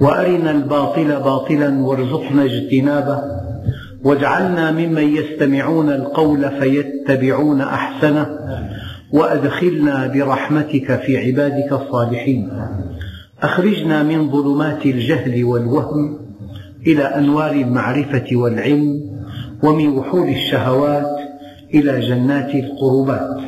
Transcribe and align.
وأرنا 0.00 0.50
الباطل 0.50 1.20
باطلا 1.20 1.80
وارزقنا 1.80 2.44
اجتنابه 2.44 3.22
واجعلنا 4.04 4.70
ممن 4.70 5.16
يستمعون 5.16 5.90
القول 5.90 6.50
فيتبعون 6.60 7.60
أحسنه 7.60 8.38
وأدخلنا 9.12 10.06
برحمتك 10.06 11.00
في 11.00 11.18
عبادك 11.18 11.72
الصالحين. 11.72 12.50
أخرجنا 13.42 14.02
من 14.02 14.30
ظلمات 14.30 14.86
الجهل 14.86 15.44
والوهم 15.44 16.18
إلى 16.86 17.02
أنوار 17.02 17.50
المعرفة 17.50 18.26
والعلم 18.32 19.00
ومن 19.62 19.88
وحول 19.88 20.28
الشهوات 20.28 21.18
إلى 21.74 22.00
جنات 22.00 22.54
القربات. 22.54 23.40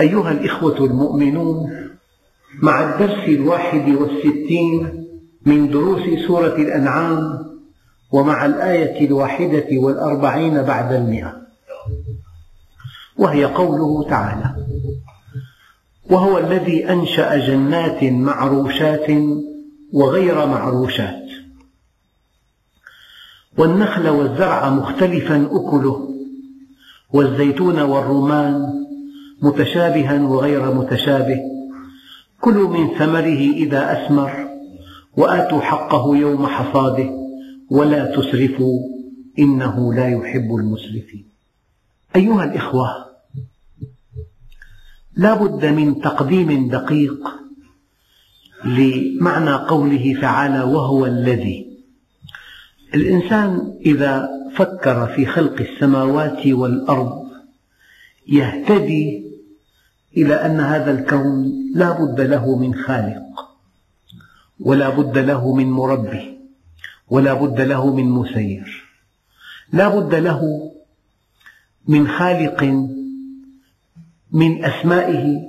أيها 0.00 0.32
الإخوة 0.32 0.84
المؤمنون 0.84 1.70
مع 2.62 2.94
الدرس 2.94 3.28
الواحد 3.28 3.88
والستين 3.88 5.05
من 5.46 5.70
دروس 5.70 6.26
سورة 6.26 6.56
الأنعام 6.56 7.46
ومع 8.12 8.46
الآية 8.46 9.06
الواحدة 9.06 9.66
والأربعين 9.72 10.62
بعد 10.62 10.92
المئة. 10.92 11.36
وهي 13.18 13.44
قوله 13.44 14.08
تعالى 14.10 14.54
وهو 16.10 16.38
الذي 16.38 16.90
أنشأ 16.90 17.46
جنات 17.46 18.04
معروشات 18.04 19.06
وغير 19.92 20.46
معروشات. 20.46 21.22
والنخل 23.58 24.08
والزرع 24.08 24.70
مختلفا 24.70 25.48
أكله 25.52 26.10
والزيتون 27.12 27.80
والرمان 27.80 28.84
متشابها 29.42 30.22
وغير 30.22 30.74
متشابه. 30.74 31.38
كلوا 32.40 32.68
من 32.68 32.98
ثمره 32.98 33.40
إذا 33.54 33.92
أثمر. 33.92 34.45
وآتوا 35.16 35.60
حقه 35.60 36.16
يوم 36.16 36.46
حصاده 36.46 37.10
ولا 37.70 38.16
تسرفوا 38.16 38.78
إنه 39.38 39.94
لا 39.94 40.08
يحب 40.08 40.54
المسرفين. 40.54 41.28
أيها 42.16 42.44
الإخوة 42.44 43.06
لا 45.16 45.34
بد 45.34 45.64
من 45.64 46.00
تقديم 46.00 46.68
دقيق 46.68 47.28
لمعنى 48.64 49.50
قوله 49.50 50.18
تعالى 50.20 50.62
وهو 50.62 51.06
الذي. 51.06 51.66
الإنسان 52.94 53.78
إذا 53.86 54.28
فكر 54.54 55.06
في 55.06 55.26
خلق 55.26 55.60
السماوات 55.60 56.46
والأرض 56.46 57.26
يهتدي 58.28 59.26
إلى 60.16 60.34
أن 60.34 60.60
هذا 60.60 60.90
الكون 60.90 61.52
لا 61.74 62.04
بد 62.04 62.20
له 62.20 62.58
من 62.58 62.74
خالق. 62.74 63.45
ولا 64.60 64.88
بد 64.88 65.18
له 65.18 65.54
من 65.54 65.70
مربي 65.70 66.38
ولا 67.08 67.34
بد 67.34 67.60
له 67.60 67.94
من 67.94 68.10
مسير. 68.10 68.84
لا 69.72 69.88
بد 69.88 70.14
له 70.14 70.72
من 71.88 72.08
خالق 72.08 72.64
من 74.32 74.64
أسمائه 74.64 75.42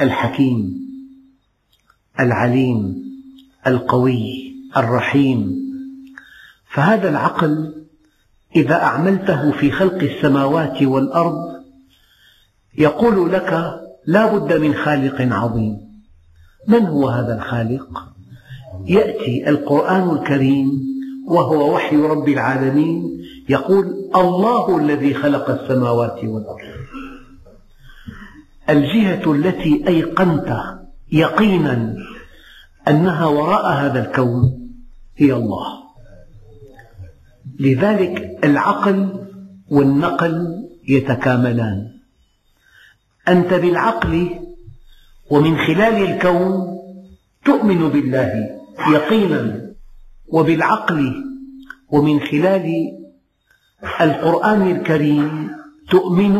الحكيم 0.00 0.88
العليم 2.20 3.04
القوي 3.66 4.54
الرحيم. 4.76 5.58
فهذا 6.70 7.08
العقل 7.08 7.74
إذا 8.56 8.74
أعملته 8.74 9.52
في 9.52 9.70
خلق 9.70 10.02
السماوات 10.02 10.82
والأرض 10.82 11.64
يقول 12.78 13.32
لك 13.32 13.80
لا 14.06 14.36
بد 14.36 14.52
من 14.52 14.74
خالق 14.74 15.20
عظيم. 15.20 16.02
من 16.68 16.86
هو 16.86 17.08
هذا 17.08 17.36
الخالق؟ 17.36 18.17
يأتي 18.86 19.48
القرآن 19.48 20.10
الكريم 20.10 20.70
وهو 21.26 21.74
وحي 21.74 21.96
رب 21.96 22.28
العالمين 22.28 23.24
يقول 23.48 24.10
الله 24.16 24.78
الذي 24.78 25.14
خلق 25.14 25.50
السماوات 25.50 26.24
والأرض. 26.24 26.58
الجهة 28.70 29.32
التي 29.32 29.88
أيقنت 29.88 30.56
يقينا 31.12 31.94
أنها 32.88 33.26
وراء 33.26 33.72
هذا 33.72 34.08
الكون 34.08 34.70
هي 35.16 35.32
الله. 35.32 35.66
لذلك 37.60 38.38
العقل 38.44 39.26
والنقل 39.70 40.64
يتكاملان. 40.88 41.90
أنت 43.28 43.54
بالعقل 43.54 44.30
ومن 45.30 45.58
خلال 45.58 46.12
الكون 46.12 46.78
تؤمن 47.44 47.88
بالله. 47.88 48.57
يقينا 48.86 49.72
وبالعقل 50.28 51.24
ومن 51.88 52.20
خلال 52.20 52.66
القرآن 54.00 54.70
الكريم 54.70 55.50
تؤمن 55.90 56.34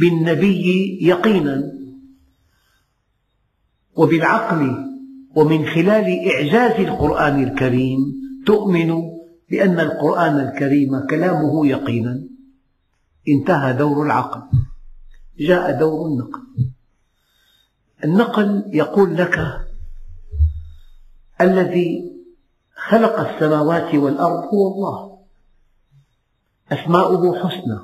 بالنبي 0.00 0.98
يقينا 1.02 1.72
وبالعقل 3.96 4.90
ومن 5.34 5.66
خلال 5.66 6.06
إعجاز 6.30 6.80
القرآن 6.80 7.42
الكريم 7.42 7.98
تؤمن 8.46 9.02
بأن 9.50 9.80
القرآن 9.80 10.40
الكريم 10.40 11.06
كلامه 11.10 11.66
يقينا. 11.66 12.22
انتهى 13.28 13.72
دور 13.72 14.06
العقل 14.06 14.42
جاء 15.40 15.78
دور 15.78 16.06
النقل. 16.06 16.42
النقل 18.04 18.64
يقول 18.72 19.16
لك 19.16 19.63
الذي 21.40 22.12
خلق 22.88 23.20
السماوات 23.20 23.94
والأرض 23.94 24.44
هو 24.54 24.74
الله. 24.74 25.18
أسماؤه 26.72 27.38
حسنى. 27.38 27.78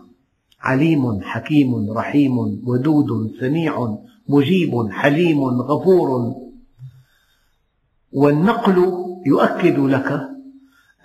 عليم 0.61 1.21
حكيم 1.23 1.91
رحيم 1.91 2.39
ودود 2.67 3.33
سميع 3.41 3.97
مجيب 4.29 4.91
حليم 4.91 5.45
غفور. 5.45 6.35
والنقل 8.13 8.93
يؤكد 9.27 9.79
لك 9.79 10.29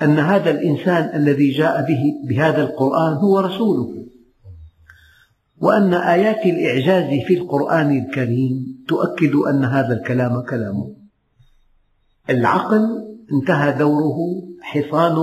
أن 0.02 0.20
هذا 0.20 0.52
الإنسان 0.52 1.16
الذي 1.16 1.52
جاء 1.52 1.82
به 1.88 2.14
بهذا 2.30 2.64
القرآن 2.64 3.14
هو 3.14 3.40
رسوله. 3.40 4.06
وأن 5.58 5.94
آيات 5.94 6.46
الإعجاز 6.46 7.26
في 7.28 7.34
القرآن 7.38 7.98
الكريم 7.98 8.86
تؤكد 8.88 9.36
أن 9.36 9.66
هذا 9.66 9.94
الكلام 9.94 10.42
كلامه. 10.42 11.05
العقل 12.30 13.06
انتهى 13.32 13.72
دوره 13.72 14.18
حصان 14.62 15.18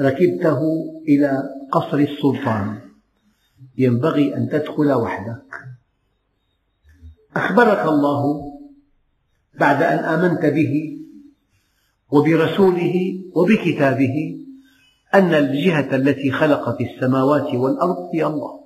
ركبته 0.00 0.60
إلى 1.08 1.42
قصر 1.72 1.98
السلطان. 1.98 2.78
ينبغي 3.78 4.36
أن 4.36 4.48
تدخل 4.48 4.92
وحدك. 4.92 5.54
أخبرك 7.36 7.88
الله 7.88 8.52
بعد 9.60 9.82
أن 9.82 9.98
آمنت 9.98 10.46
به 10.46 10.98
وبرسوله 12.10 13.22
وبكتابه 13.34 14.40
أن 15.14 15.34
الجهة 15.34 15.96
التي 15.96 16.30
خلقت 16.30 16.80
السماوات 16.80 17.54
والأرض 17.54 18.10
هي 18.14 18.26
الله 18.26 18.60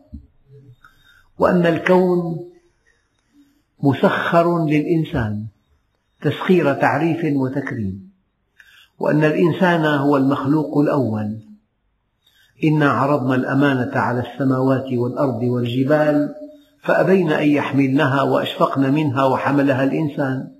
وأن 1.38 1.66
الكون 1.66 2.50
مسخر 3.82 4.66
للإنسان. 4.66 5.46
تسخير 6.22 6.74
تعريف 6.74 7.36
وتكريم 7.36 8.10
وأن 8.98 9.24
الإنسان 9.24 9.84
هو 9.84 10.16
المخلوق 10.16 10.78
الأول. 10.78 11.38
إنا 12.64 12.90
عرضنا 12.90 13.34
الأمانة 13.34 13.98
على 13.98 14.20
السماوات 14.20 14.92
والأرض 14.92 15.42
والجبال 15.42 16.34
فأبين 16.82 17.32
أن 17.32 17.48
يحملنها 17.48 18.22
وأشفقن 18.22 18.94
منها 18.94 19.24
وحملها 19.24 19.84
الإنسان. 19.84 20.50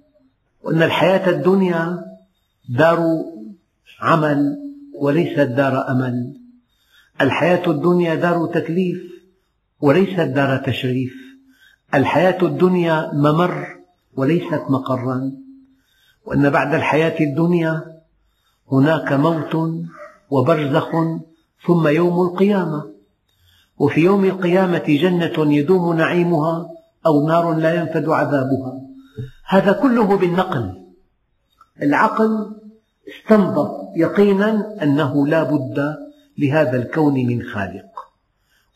وأن 0.63 0.83
الحياة 0.83 1.31
الدنيا 1.31 2.05
دار 2.69 3.25
عمل 4.01 4.57
وليست 4.95 5.41
دار 5.41 5.89
أمل. 5.89 6.37
الحياة 7.21 7.71
الدنيا 7.71 8.15
دار 8.15 8.47
تكليف 8.47 9.03
وليست 9.81 10.21
دار 10.21 10.57
تشريف. 10.57 11.13
الحياة 11.95 12.39
الدنيا 12.43 13.11
ممر 13.15 13.67
وليست 14.17 14.63
مقرا. 14.69 15.33
وأن 16.27 16.51
بعد 16.51 16.75
الحياة 16.75 17.21
الدنيا 17.21 18.01
هناك 18.73 19.13
موت 19.13 19.75
وبرزخ 20.31 20.91
ثم 21.67 21.89
يوم 21.89 22.23
القيامة. 22.23 22.91
وفي 23.79 24.01
يوم 24.01 24.25
القيامة 24.25 24.85
جنة 24.89 25.55
يدوم 25.55 25.97
نعيمها 25.97 26.67
أو 27.07 27.29
نار 27.29 27.55
لا 27.55 27.75
ينفد 27.75 28.09
عذابها. 28.09 28.81
هذا 29.49 29.73
كله 29.73 30.17
بالنقل. 30.17 30.75
العقل 31.83 32.57
استنبط 33.09 33.71
يقينا 33.97 34.77
أنه 34.83 35.27
لا 35.27 35.43
بد 35.43 35.97
لهذا 36.39 36.77
الكون 36.77 37.15
من 37.15 37.43
خالق 37.43 37.91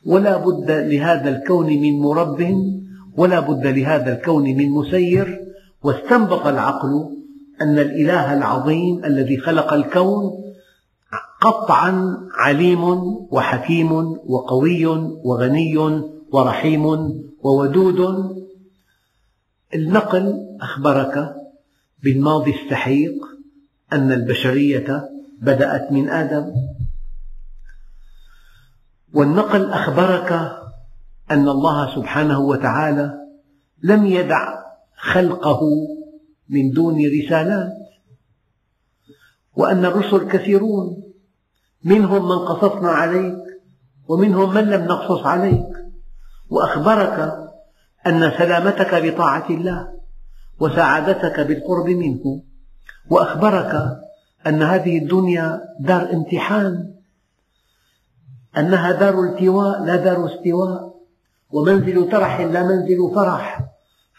ولا 0.06 0.37
بد 0.37 0.70
لهذا 0.70 1.37
الكون 1.37 1.67
من 1.67 2.00
مرب 2.00 2.56
ولا 3.17 3.41
بد 3.41 3.67
لهذا 3.67 4.17
الكون 4.17 4.44
من 4.44 4.70
مسير. 4.70 5.44
واستنبط 5.82 6.46
العقل 6.46 7.11
أن 7.62 7.79
الإله 7.79 8.35
العظيم 8.35 9.05
الذي 9.05 9.37
خلق 9.39 9.73
الكون 9.73 10.45
قطعا 11.41 12.17
عليم 12.35 12.85
وحكيم 13.31 13.93
وقوي 14.27 14.87
وغني 15.25 15.79
ورحيم 16.33 16.85
وودود. 17.43 18.01
النقل 19.75 20.56
أخبرك 20.61 21.35
بالماضي 22.03 22.55
السحيق 22.55 23.15
أن 23.93 24.12
البشرية 24.12 25.09
بدأت 25.43 25.93
من 25.93 26.09
آدم. 26.09 26.53
والنقل 29.15 29.71
أخبرك 29.71 30.33
أن 31.31 31.49
الله 31.49 31.95
سبحانه 31.95 32.41
وتعالى 32.41 33.15
لم 33.83 34.06
يدع 34.06 34.55
خلقه 34.97 35.61
من 36.49 36.70
دون 36.70 36.99
رسالات. 37.06 37.73
وأن 39.56 39.85
الرسل 39.85 40.29
كثيرون. 40.29 41.02
منهم 41.85 42.29
من 42.29 42.38
قصصنا 42.38 42.88
عليك 42.88 43.38
ومنهم 44.08 44.55
من 44.55 44.64
لم 44.64 44.85
نقصص 44.85 45.26
عليك. 45.26 45.67
وأخبرك 46.50 47.49
أن 48.06 48.31
سلامتك 48.38 48.94
بطاعة 48.94 49.50
الله 49.50 49.88
وسعادتك 50.61 51.41
بالقرب 51.41 51.88
منه. 51.88 52.43
وأخبرك 53.11 54.00
أن 54.46 54.62
هذه 54.62 54.99
الدنيا 54.99 55.61
دار 55.81 56.12
امتحان 56.12 56.94
أنها 58.58 58.93
دار 58.93 59.20
التواء 59.20 59.85
لا 59.85 59.96
دار 59.96 60.26
استواء. 60.26 60.94
ومنزل 61.50 62.11
ترح 62.11 62.41
لا 62.41 62.62
منزل 62.62 63.14
فرح. 63.14 63.74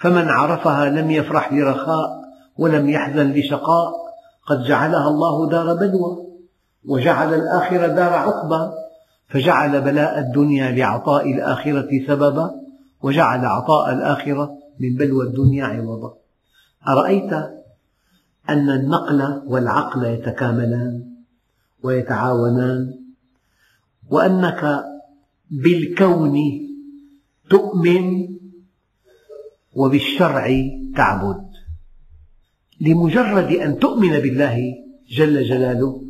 فمن 0.06 0.28
عرفها 0.30 0.90
لم 0.90 1.12
يفرح 1.12 1.54
لرخاء 1.54 2.22
ولم 2.58 2.90
يحزن 2.90 3.32
لشقاء 3.32 3.92
قد 4.48 4.64
جعلها 4.64 5.08
الله 5.08 5.50
دار 5.50 5.74
بلوى 5.74 6.18
وجعل 6.86 7.34
الآخرة 7.34 7.88
دار 7.88 8.14
عقبى 8.14 8.72
فجعل 9.28 9.82
بلاء 9.82 10.20
الدنيا 10.20 10.72
لعطاء 10.72 11.32
الآخرة 11.32 11.88
سببا 12.08 12.52
وجعل 13.02 13.46
عطاء 13.46 13.94
الآخرة 13.94 14.58
من 14.80 14.96
بلوى 14.96 15.26
الدنيا 15.26 15.66
عوضا. 15.66 16.14
أرأيت 16.88 17.34
أن 18.50 18.70
النقل 18.70 19.42
والعقل 19.48 20.06
يتكاملان 20.06 21.06
ويتعاونان 21.84 22.94
وأنك 24.10 24.84
بالكون 25.52 26.40
تؤمن 27.50 28.36
وبالشرع 29.76 30.48
تعبد. 30.96 31.46
لمجرد 32.82 33.52
أن 33.52 33.80
تؤمن 33.80 34.20
بالله 34.20 34.62
جل 35.18 35.44
جلاله 35.44 36.02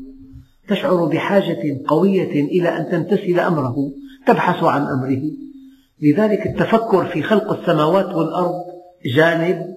تشعر 0.68 1.06
بحاجة 1.06 1.82
قوية 1.88 2.46
إلى 2.46 2.70
أن 2.78 2.92
تمتثل 2.92 3.40
أمره 3.40 3.76
تبحث 4.28 4.64
عن 4.64 4.82
أمره. 4.82 5.22
لذلك 6.02 6.48
التفكر 6.48 7.06
في 7.06 7.24
خلق 7.24 7.60
السماوات 7.60 8.16
والأرض 8.16 8.54
جانب 9.16 9.76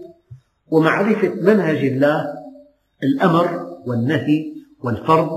ومعرفة 0.70 1.28
منهج 1.28 1.76
الله 1.76 2.26
الأمر 3.02 3.66
والنهي 3.86 4.52
والفرض 4.84 5.30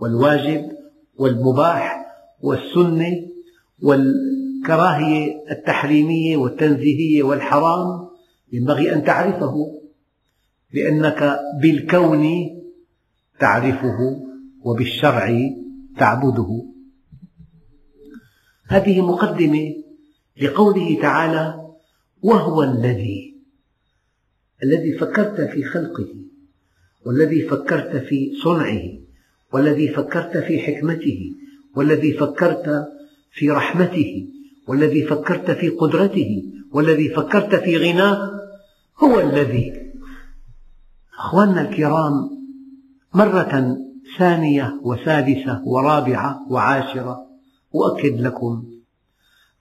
والواجب 0.00 0.70
والمباح 1.18 2.06
والسنة 2.40 3.26
والكراهية 4.58 5.44
التحريمية 5.50 6.36
والتنزيهية 6.36 7.22
والحرام 7.22 8.08
ينبغي 8.52 8.92
أن 8.92 9.04
تعرفه 9.04 9.54
لأنك 10.72 11.38
بالكون 11.62 12.26
تعرفه 13.40 13.98
وبالشرع 14.64 15.40
تعبده. 15.98 16.64
هذه 18.66 19.00
مقدمة 19.00 19.74
لقوله 20.42 21.00
تعالى 21.02 21.54
وهو 22.22 22.62
الذي 22.62 23.34
الذي 24.62 24.98
فكرت 24.98 25.40
في 25.40 25.64
خلقه 25.64 26.14
والذي 27.06 27.42
فكرت 27.42 27.96
في 27.96 28.32
صنعه 28.44 28.82
والذي 29.52 29.88
فكرت 29.88 30.36
في 30.36 30.58
حكمته 30.58 31.34
والذي 31.76 32.12
فكرت 32.12 32.88
في 33.32 33.50
رحمته 33.50 34.28
والذي 34.68 35.02
فكرت 35.02 35.50
في 35.50 35.68
قدرته 35.68 36.42
والذي 36.72 37.08
فكرت 37.08 37.54
في 37.54 37.76
غناه 37.76 38.30
هو 39.04 39.20
الذي. 39.20 39.72
أخواننا 41.18 41.60
الكرام 41.60 42.30
مرة 43.14 43.78
ثانية 44.18 44.80
وثالثة 44.82 45.62
ورابعة 45.64 46.40
وعاشرة 46.50 47.18
أؤكد 47.74 48.20
لكم 48.20 48.64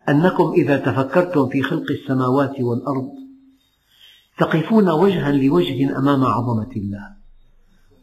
أنكم 0.10 0.54
إذا 0.58 0.78
تفكرتم 0.78 1.50
في 1.50 1.62
خلق 1.62 1.92
السماوات 1.92 2.62
والأرض 2.62 3.10
تقفون 4.38 4.90
وجها 4.90 5.32
لوجه 5.32 5.98
أمام 5.98 6.24
عظمة 6.24 6.72
الله 6.76 7.18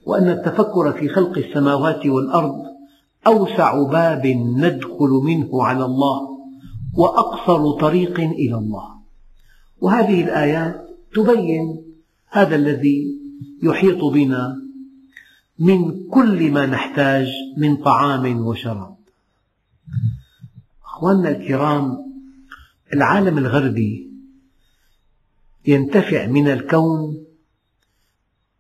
وأن 0.07 0.29
التفكر 0.29 0.93
في 0.93 1.09
خلق 1.09 1.39
السماوات 1.39 2.07
والأرض 2.07 2.63
أوسع 3.27 3.83
باب 3.83 4.27
ندخل 4.57 5.09
منه 5.25 5.63
على 5.63 5.85
الله. 5.85 6.34
وأقصر 6.97 7.81
طريق 7.81 8.21
إلى 8.21 8.55
الله. 8.55 8.95
وهذه 9.81 10.25
الآيات 10.25 10.89
تبين 11.15 11.85
هذا 12.29 12.57
الذي 12.57 13.07
يحيط 13.63 14.05
بنا 14.05 14.63
من 15.59 16.09
كل 16.09 16.51
ما 16.51 16.67
نحتاج 16.67 17.27
من 17.57 17.77
طعام 17.77 18.47
وشراب. 18.47 18.97
أخواننا 20.85 21.29
الكرام 21.29 21.97
العالم 22.95 23.39
الغربي 23.39 24.11
ينتفع 25.67 26.27
من 26.27 26.49
الكون 26.49 27.25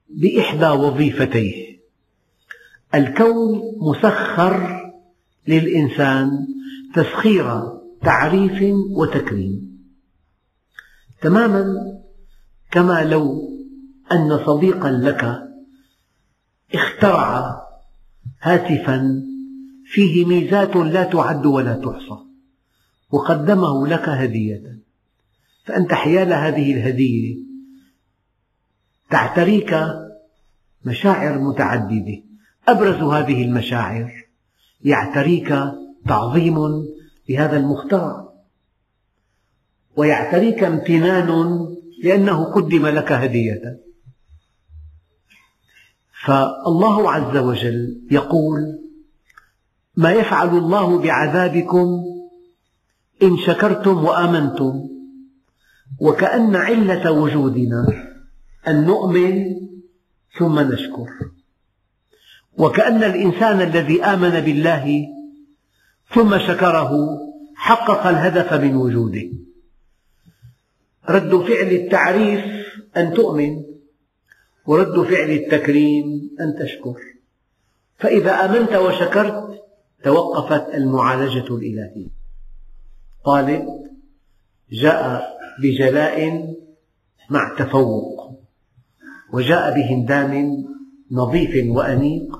بإحدى 0.08 0.68
وظيفتيه. 0.68 1.78
الكون 2.94 3.62
مسخر 3.80 4.80
للإنسان 5.48 6.46
تسخير 6.94 7.74
تعريف 8.04 8.62
وتكريم. 8.90 9.78
تماما 11.20 11.64
كما 12.70 13.04
لو 13.04 13.50
أن 14.12 14.46
صديقا 14.46 14.90
لك 14.90 15.42
اخترع 16.74 17.62
هاتفا 18.40 19.22
فيه 19.86 20.24
ميزات 20.24 20.76
لا 20.76 21.04
تعد 21.04 21.46
ولا 21.46 21.74
تحصى 21.74 22.18
وقدمه 23.10 23.86
لك 23.86 24.08
هدية. 24.08 24.78
فأنت 25.64 25.94
حيال 25.94 26.32
هذه 26.32 26.74
الهدية 26.74 27.36
تعتريك 29.10 29.76
مشاعر 30.84 31.38
متعددة. 31.38 32.22
أبرز 32.68 33.02
هذه 33.02 33.44
المشاعر 33.44 34.24
يعتريك 34.84 35.54
تعظيم 36.06 36.56
لهذا 37.28 37.56
المخترع 37.56 38.28
ويعتريك 39.96 40.64
امتنان 40.64 41.58
لأنه 42.04 42.44
قدم 42.44 42.86
لك 42.86 43.12
هدية. 43.12 43.80
فالله 46.26 47.10
عز 47.10 47.36
وجل 47.36 48.06
يقول 48.10 48.78
ما 49.96 50.12
يفعل 50.12 50.48
الله 50.48 50.98
بعذابكم 50.98 52.04
إن 53.22 53.36
شكرتم 53.46 54.04
وآمنتم 54.04 54.88
وكأن 56.00 56.56
علة 56.56 57.10
وجودنا 57.10 57.86
أن 58.68 58.84
نؤمن 58.84 59.44
ثم 60.38 60.60
نشكر. 60.60 61.08
وكأن 62.58 63.04
الإنسان 63.04 63.60
الذي 63.60 64.04
آمن 64.04 64.40
بالله 64.40 65.06
ثم 66.14 66.38
شكره 66.38 66.90
حقق 67.54 68.06
الهدف 68.06 68.52
من 68.52 68.76
وجوده. 68.76 69.30
رد 71.08 71.36
فعل 71.36 71.66
التعريف 71.66 72.44
أن 72.96 73.14
تؤمن 73.14 73.64
ورد 74.66 75.02
فعل 75.02 75.30
التكريم 75.30 76.30
أن 76.40 76.54
تشكر. 76.64 76.96
فإذا 77.96 78.44
آمنت 78.44 78.72
وشكرت 78.72 79.60
توقفت 80.04 80.74
المعالجة 80.74 81.46
الإلهية. 81.54 82.08
طالب 83.24 83.66
جاء 84.72 85.34
بجلاء 85.62 86.48
مع 87.30 87.56
تفوق 87.58 88.30
وجاء 89.32 89.74
بهندام 89.74 90.64
نظيف 91.10 91.76
وأنيق 91.76 92.38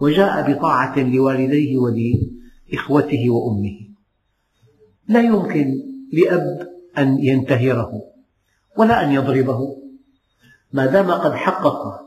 وجاء 0.00 0.52
بطاعة 0.52 0.98
لوالديه 0.98 1.78
ولإخوته 2.72 3.30
وأمه. 3.30 3.78
لا 5.08 5.20
يمكن 5.20 5.74
لأب 6.12 6.68
أن 6.98 7.18
ينتهره 7.18 8.02
ولا 8.78 9.04
أن 9.04 9.12
يضربه. 9.12 9.76
ما 10.72 10.86
دام 10.86 11.10
قد 11.10 11.32
حقق 11.32 12.00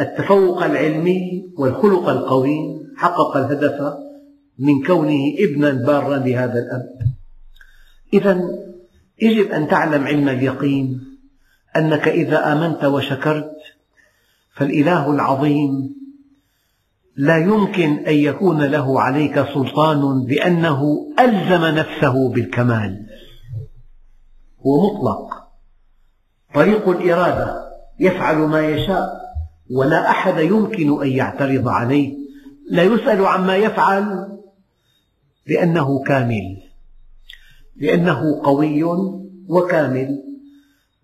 التفوق 0.00 0.64
العلمي 0.64 1.50
والخلق 1.58 2.08
القويم 2.08 2.94
حقق 2.96 3.36
الهدف 3.36 3.94
من 4.58 4.82
كونه 4.82 5.34
ابنا 5.38 5.70
بارا 5.70 6.18
لهذا 6.18 6.58
الأب. 6.58 6.88
إذا 8.14 8.40
يجب 9.22 9.50
أن 9.50 9.68
تعلم 9.68 10.04
علم 10.04 10.28
اليقين 10.28 11.00
أنك 11.76 12.08
إذا 12.08 12.52
آمنت 12.52 12.84
وشكرت 12.84 13.56
فالإله 14.54 15.10
العظيم 15.10 15.99
لا 17.20 17.36
يمكن 17.36 18.06
أن 18.06 18.14
يكون 18.14 18.62
له 18.62 19.00
عليك 19.00 19.34
سلطان 19.54 20.26
لأنه 20.28 21.06
ألزم 21.20 21.64
نفسه 21.64 22.28
بالكمال. 22.28 23.06
هو 24.66 24.86
مطلق. 24.86 25.34
طريق 26.54 26.88
الإرادة. 26.88 27.70
يفعل 28.00 28.36
ما 28.36 28.68
يشاء. 28.68 29.20
ولا 29.70 30.10
أحد 30.10 30.38
يمكن 30.38 31.02
أن 31.02 31.08
يعترض 31.08 31.68
عليه. 31.68 32.16
لا 32.70 32.82
يسأل 32.82 33.26
عما 33.26 33.56
يفعل 33.56 34.28
لأنه 35.46 36.02
كامل. 36.02 36.62
لأنه 37.76 38.42
قوي 38.44 38.84
وكامل. 39.48 40.22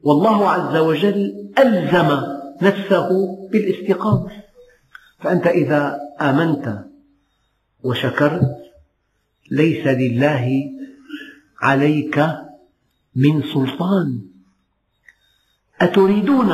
والله 0.03 0.51
عز 0.51 0.77
وجل 0.77 1.51
ألزم 1.59 2.21
نفسه 2.63 3.09
بالاستقامة. 3.53 4.46
فأنت 5.19 5.47
إذا 5.47 5.99
آمنت 6.21 6.85
وشكرت 7.83 8.57
ليس 9.51 9.87
لله 9.87 10.49
عليك 11.63 12.19
من 13.17 13.43
سلطان. 13.43 14.23
أتريدون 15.81 16.53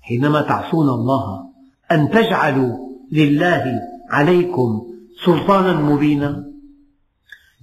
حينما 0.00 0.42
تعصون 0.42 0.88
الله 0.88 1.50
أن 1.90 2.10
تجعلوا 2.10 2.88
لله 3.12 3.80
عليكم 4.10 4.94
سلطانا 5.24 5.80
مبينا؟ 5.80 6.52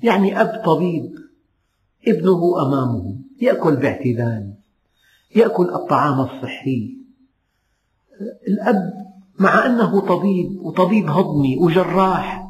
يعني 0.03 0.41
أب 0.41 0.61
طبيب 0.65 1.15
ابنه 2.07 2.67
أمامه 2.67 3.15
يأكل 3.41 3.75
باعتدال 3.75 4.53
يأكل 5.35 5.69
الطعام 5.69 6.19
الصحي. 6.19 6.97
الأب 8.47 9.08
مع 9.39 9.65
أنه 9.65 9.99
طبيب 9.99 10.61
وطبيب 10.61 11.09
هضمي 11.09 11.57
وجراح. 11.57 12.45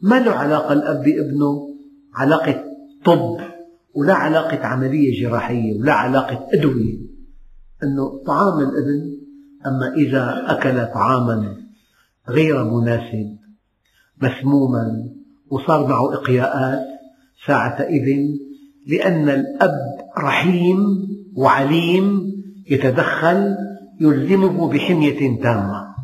ما 0.00 0.20
له 0.20 0.30
علاقة 0.30 0.72
الأب 0.72 1.02
بابنه 1.02 1.68
علاقة 2.14 2.64
طب 3.04 3.36
ولا 3.94 4.14
علاقة 4.14 4.66
عملية 4.66 5.22
جراحية 5.22 5.80
ولا 5.80 5.92
علاقة 5.92 6.46
أدوية. 6.52 6.98
أنه 7.82 8.24
طعام 8.26 8.58
الابن 8.58 9.18
أما 9.66 9.94
إذا 9.96 10.44
أكل 10.46 10.86
طعاما 10.94 11.56
غير 12.28 12.64
مناسب 12.64 13.36
مسموما 14.22 15.08
وصار 15.50 15.86
معه 15.86 16.14
إقياءات 16.14 16.86
ساعتئذ 17.46 18.28
لأن 18.86 19.28
الأب 19.28 19.98
رحيم 20.18 21.08
وعليم 21.36 22.32
يتدخل 22.70 23.56
يلزمه 24.00 24.68
بحمية 24.68 25.42
تامة 25.42 25.94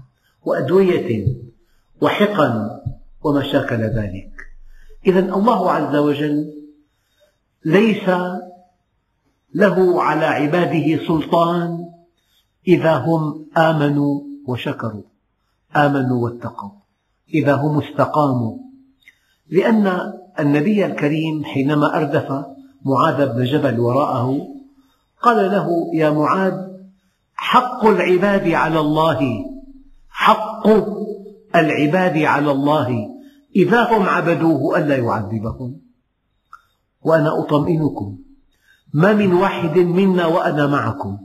وأدوية 0.43 1.27
وحقن 2.01 2.71
وما 3.23 3.43
شاكل 3.53 3.83
ذلك. 3.83 4.31
إذا 5.07 5.21
الله 5.21 5.71
عز 5.71 5.97
وجل 5.97 6.55
ليس 7.65 8.09
له 9.55 10.03
على 10.03 10.25
عباده 10.25 11.07
سلطان 11.07 11.89
إذا 12.69 12.95
هم 12.95 13.47
آمنوا 13.57 14.21
وشكروا 14.47 15.03
آمنوا 15.77 16.25
واتقوا 16.25 16.71
إذا 17.35 17.55
هم 17.55 17.83
استقاموا. 17.83 18.59
لأن 19.51 20.13
النبي 20.41 20.87
الكريم 20.87 21.45
حينما 21.45 21.97
أردف 21.97 22.45
معاذ 22.85 23.27
بن 23.27 23.45
جبل 23.45 23.81
وراءه 23.81 24.49
قال 25.23 25.37
له 25.37 25.91
يا 25.95 26.11
معاذ 26.11 26.74
حق 27.35 27.87
العباد 27.87 28.49
على 28.49 28.81
الله. 28.81 29.45
حق 30.09 30.69
العباد 31.55 32.19
على 32.19 32.51
الله. 32.51 33.09
إذا 33.57 33.93
هم 33.93 34.03
عبدوه 34.09 34.79
ألا 34.79 34.97
يعذبهم. 34.97 35.81
وأنا 37.03 37.41
أطمئنكم. 37.41 38.19
ما 38.93 39.13
من 39.13 39.33
واحد 39.33 39.79
منا 39.79 40.27
وأنا 40.27 40.67
معكم. 40.67 41.19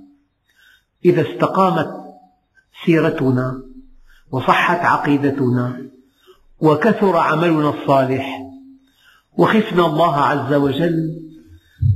إذا 1.05 1.21
استقامت 1.21 1.89
سيرتنا 2.85 3.61
وصحت 4.31 4.85
عقيدتنا 4.85 5.81
وكثر 6.61 7.17
عملنا 7.17 7.69
الصالح 7.69 8.39
وخفنا 9.37 9.85
الله 9.85 10.15
عز 10.15 10.53
وجل 10.53 11.19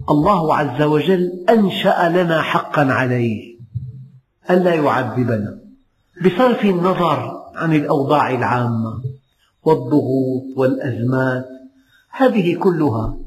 الله 0.09 0.55
عز 0.55 0.81
وجل 0.81 1.45
أنشأ 1.49 2.09
لنا 2.09 2.41
حقا 2.41 2.81
عليه. 2.81 3.52
ألا 4.49 4.73
يعذبنا 4.73 5.59
بصرف 6.25 6.65
النظر 6.65 7.43
عن 7.55 7.75
الأوضاع 7.75 8.29
العامة 8.29 9.03
والضغوط 9.63 10.57
والأزمات 10.57 11.45
هذه 12.09 12.55
كلها 12.55 13.17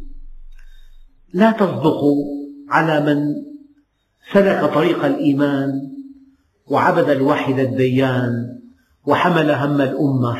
لا 1.34 1.50
تصدق 1.50 2.00
على 2.68 3.00
من 3.00 3.34
سلك 4.32 4.74
طريق 4.74 5.04
الإيمان 5.04 5.70
وعبد 6.66 7.10
الواحد 7.10 7.58
الديان 7.58 8.58
وحمل 9.06 9.50
هم 9.50 9.80
الأمة 9.80 10.38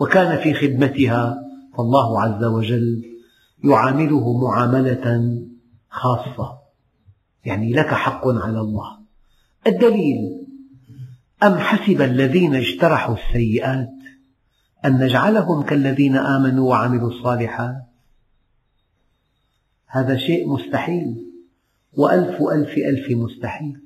وكان 0.00 0.38
في 0.42 0.54
خدمتها 0.54 1.36
فالله 1.76 2.20
عز 2.20 2.44
وجل 2.44 3.02
يعامله 3.64 4.38
معاملة 4.38 5.38
خاصة. 5.90 6.58
يعني 7.44 7.72
لك 7.72 7.86
حق 7.86 8.28
على 8.28 8.60
الله. 8.60 8.97
الدليل. 9.66 10.46
أم 11.42 11.58
حسب 11.58 12.02
الذين 12.02 12.54
اجترحوا 12.54 13.16
السيئات 13.16 13.94
أن 14.84 15.04
نجعلهم 15.04 15.62
كالذين 15.62 16.16
آمنوا 16.16 16.70
وعملوا 16.70 17.10
الصالحات؟ 17.10 17.76
هذا 19.86 20.16
شيء 20.16 20.48
مستحيل. 20.48 21.24
وألف 21.92 22.42
ألف 22.42 22.78
ألف 22.78 23.10
مستحيل. 23.10 23.80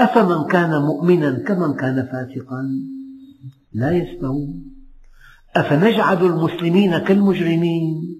أفمن 0.00 0.46
كان 0.46 0.82
مؤمنا 0.82 1.38
كمن 1.38 1.74
كان 1.74 2.08
فاسقا؟ 2.12 2.62
لا 3.72 3.90
يستوون 3.90 4.64
أفنجعل 5.56 6.26
المسلمين 6.26 6.98
كالمجرمين؟ 6.98 8.18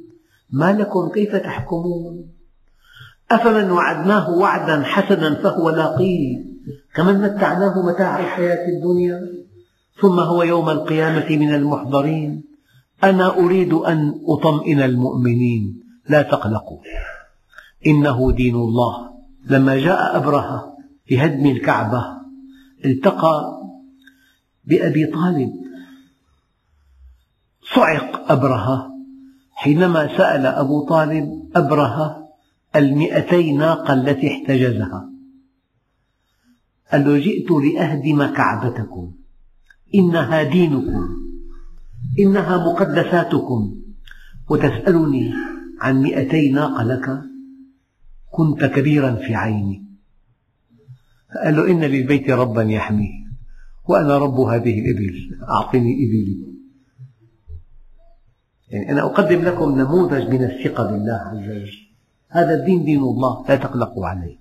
ما 0.51 0.73
لكم 0.73 1.09
كيف 1.15 1.37
تحكمون؟ 1.37 2.38
أفمن 3.31 3.71
وعدناه 3.71 4.31
وعدا 4.31 4.83
حسنا 4.83 5.35
فهو 5.35 5.71
لاقيه؟ 5.71 6.45
كمن 6.95 7.21
متعناه 7.21 7.83
متاع 7.83 8.21
الحياة 8.21 8.69
الدنيا 8.69 9.21
ثم 10.01 10.21
هو 10.21 10.43
يوم 10.43 10.71
القيامة 10.71 11.37
من 11.37 11.55
المحضرين. 11.55 12.45
أنا 13.05 13.37
أريد 13.39 13.73
أن 13.73 14.15
أطمئن 14.27 14.81
المؤمنين. 14.81 15.83
لا 16.09 16.23
تقلقوا. 16.23 16.79
إنه 17.87 18.33
دين 18.33 18.55
الله. 18.55 19.11
لما 19.51 19.77
جاء 19.77 20.17
أبرهة 20.17 20.77
لهدم 21.11 21.47
الكعبة 21.47 22.05
التقى 22.85 23.63
بأبي 24.65 25.07
طالب. 25.07 25.51
صعق 27.75 28.33
أبرهة 28.33 28.91
حينما 29.53 30.17
سأل 30.17 30.47
أبو 30.47 30.87
طالب 30.87 31.51
أبرهة 31.57 32.28
المئتي 32.77 33.53
ناقة 33.53 33.95
التي 33.95 34.29
احتجزها. 34.29 35.11
قال 36.93 37.05
له 37.05 37.19
جئت 37.19 37.51
لأهدم 37.51 38.27
كعبتكم. 38.27 39.15
إنها 39.95 40.43
دينكم. 40.43 41.09
إنها 42.19 42.73
مقدساتكم. 42.73 43.75
وتسألني 44.51 45.35
عن 45.81 46.03
مئتي 46.03 46.51
ناقة 46.51 46.83
لك. 46.83 47.23
كنت 48.31 48.65
كبيرا 48.65 49.15
في 49.15 49.35
عيني. 49.35 49.85
قال 51.45 51.57
له 51.57 51.71
إن 51.71 51.85
للبيت 51.85 52.31
ربا 52.31 52.63
يحميه. 52.63 53.29
وأنا 53.89 54.19
رب 54.19 54.41
هذه 54.41 54.81
الإبل. 54.81 55.39
أعطني 55.51 55.95
إبلي. 55.95 56.59
يعني 58.69 58.93
أنا 58.93 59.03
أقدم 59.03 59.43
لكم 59.43 59.81
نموذج 59.81 60.29
من 60.29 60.45
الثقة 60.45 60.91
بالله 60.91 61.13
عز 61.13 61.49
وجل. 61.49 61.88
هذا 62.29 62.55
الدين 62.55 62.85
دين 62.85 63.01
الله 63.01 63.45
لا 63.49 63.57
تقلقوا 63.57 64.07
عليه. 64.07 64.37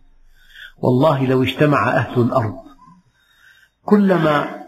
والله 0.77 1.25
لو 1.25 1.43
اجتمع 1.43 1.97
أهل 1.97 2.21
الأرض 2.21 2.55
كلما 3.85 4.65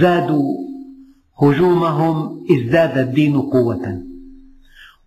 زادوا 0.00 0.68
هجومهم 1.42 2.46
ازداد 2.50 2.98
الدين 2.98 3.40
قوة 3.40 4.02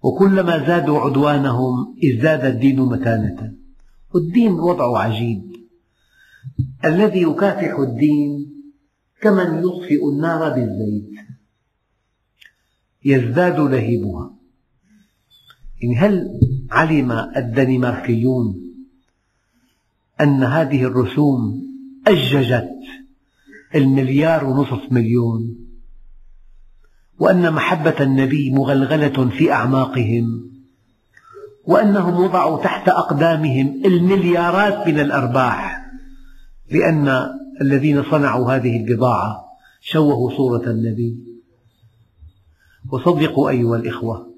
وكلما 0.03 0.67
زادوا 0.67 0.99
عدوانهم 0.99 1.95
ازداد 2.03 2.45
الدين 2.45 2.79
متانة. 2.79 3.53
والدين 4.13 4.51
وضعه 4.51 4.97
عجيب. 4.97 5.51
الذي 6.85 7.21
يكافح 7.21 7.79
الدين 7.79 8.51
كمن 9.21 9.59
يطفئ 9.59 10.09
النار 10.13 10.49
بالزيت. 10.49 11.11
يزداد 13.05 13.59
لهيبها. 13.59 14.40
يعني 15.81 15.95
هل 15.95 16.39
علم 16.71 17.11
الدنماركيون 17.11 18.55
أن 20.21 20.43
هذه 20.43 20.83
الرسوم 20.83 21.63
أججت 22.07 22.69
المليار 23.75 24.45
ونصف 24.45 24.91
مليون 24.91 25.57
وأن 27.19 27.53
محبة 27.53 27.95
النبي 27.99 28.51
مغلغلة 28.51 29.29
في 29.29 29.51
أعماقهم 29.51 30.51
وأنهم 31.65 32.23
وضعوا 32.23 32.63
تحت 32.63 32.89
أقدامهم 32.89 33.81
المليارات 33.85 34.87
من 34.87 34.99
الأرباح 34.99 35.85
لأن 36.71 37.27
الذين 37.61 38.03
صنعوا 38.03 38.55
هذه 38.55 38.77
البضاعة 38.77 39.45
شوهوا 39.81 40.37
صورة 40.37 40.71
النبي. 40.71 41.17
وصدقوا 42.91 43.49
أيها 43.49 43.75
الإخوة 43.75 44.30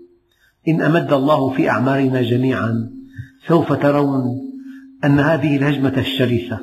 إن 0.67 0.82
أمد 0.82 1.13
الله 1.13 1.50
في 1.50 1.70
أعمارنا 1.70 2.22
جميعا 2.22 2.91
سوف 3.48 3.74
ترون 3.74 4.41
أن 5.03 5.20
هذه 5.20 5.58
الهجمة 5.58 5.98
الشرسة 5.98 6.60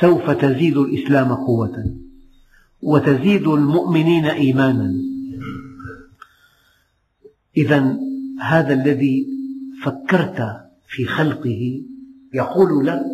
سوف 0.00 0.30
تزيد 0.30 0.76
الإسلام 0.76 1.34
قوة 1.34 1.96
وتزيد 2.82 3.48
المؤمنين 3.48 4.24
إيمانا. 4.24 4.94
إذا 7.56 7.96
هذا 8.40 8.74
الذي 8.74 9.26
فكرت 9.82 10.68
في 10.88 11.04
خلقه 11.04 11.82
يقول 12.34 12.86
لك 12.86 13.04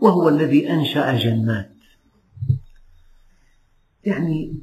وهو 0.00 0.28
الذي 0.28 0.70
أنشأ 0.70 1.18
جنات. 1.18 1.72
يعني 4.04 4.58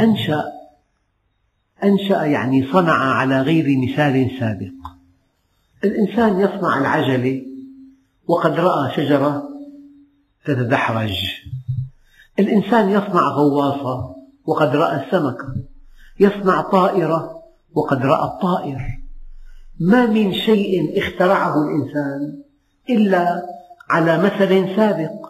أنشأ 0.00 0.44
أنشأ 1.82 2.24
يعني 2.24 2.66
صنع 2.72 3.14
على 3.14 3.42
غير 3.42 3.78
مثال 3.78 4.30
سابق. 4.40 4.72
الإنسان 5.84 6.40
يصنع 6.40 6.78
العجلة 6.78 7.42
وقد 8.26 8.52
رأى 8.52 8.96
شجرة 8.96 9.48
تتدحرج. 10.44 11.16
الإنسان 12.38 12.90
يصنع 12.90 13.28
غواصة 13.28 14.14
وقد 14.46 14.76
رأى 14.76 15.04
السمكة 15.04 15.54
يصنع 16.20 16.60
طائرة 16.60 17.42
وقد 17.74 18.06
رأى 18.06 18.24
الطائر. 18.24 18.80
ما 19.80 20.06
من 20.06 20.34
شيء 20.34 20.98
اخترعه 20.98 21.54
الإنسان 21.62 22.42
إلا 22.90 23.42
على 23.90 24.18
مثل 24.18 24.76
سابق. 24.76 25.26